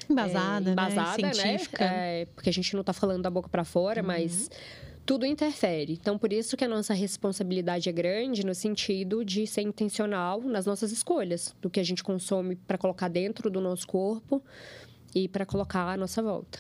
[0.09, 0.72] Embasada, é, né?
[0.72, 1.33] embasada, né?
[1.35, 1.85] Científica.
[1.85, 4.07] É, porque a gente não está falando da boca para fora, Uhum.
[4.07, 4.51] mas
[5.05, 5.94] tudo interfere.
[5.94, 10.66] Então, por isso que a nossa responsabilidade é grande no sentido de ser intencional nas
[10.66, 14.42] nossas escolhas, do que a gente consome para colocar dentro do nosso corpo
[15.14, 16.59] e para colocar à nossa volta.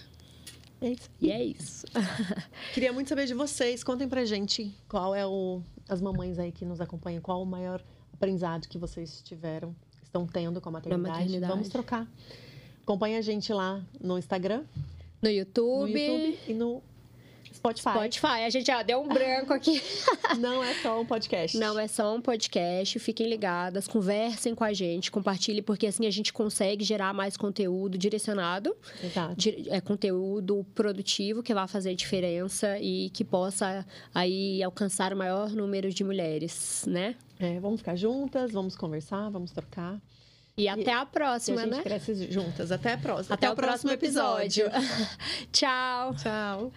[0.80, 1.10] É isso.
[1.20, 1.86] E é isso.
[2.74, 3.84] Queria muito saber de vocês.
[3.84, 5.62] Contem pra gente qual é o.
[5.88, 7.82] As mamães aí que nos acompanham, qual o maior
[8.12, 11.18] aprendizado que vocês tiveram, estão tendo com a maternidade.
[11.18, 11.52] maternidade.
[11.52, 12.08] Vamos trocar.
[12.82, 14.64] Acompanha a gente lá no Instagram,
[15.22, 16.82] No no YouTube, YouTube e no
[17.62, 17.90] Spotify.
[17.90, 18.44] Spotify.
[18.44, 19.80] A gente já deu um branco aqui.
[20.38, 21.56] Não é só um podcast.
[21.56, 26.10] Não é só um podcast, fiquem ligadas, conversem com a gente, compartilhem, porque assim a
[26.10, 29.36] gente consegue gerar mais conteúdo direcionado Exato.
[29.36, 35.50] de- é, conteúdo produtivo que vai fazer diferença e que possa aí alcançar o maior
[35.50, 37.14] número de mulheres, né?
[37.38, 40.00] É, vamos ficar juntas, vamos conversar, vamos trocar.
[40.56, 41.82] E até a próxima, a gente né?
[41.82, 42.70] cresce juntas.
[42.70, 43.34] Até a próxima.
[43.34, 44.66] Até, o próximo episódio.
[45.50, 46.14] Tchau.
[46.16, 46.72] Tchau.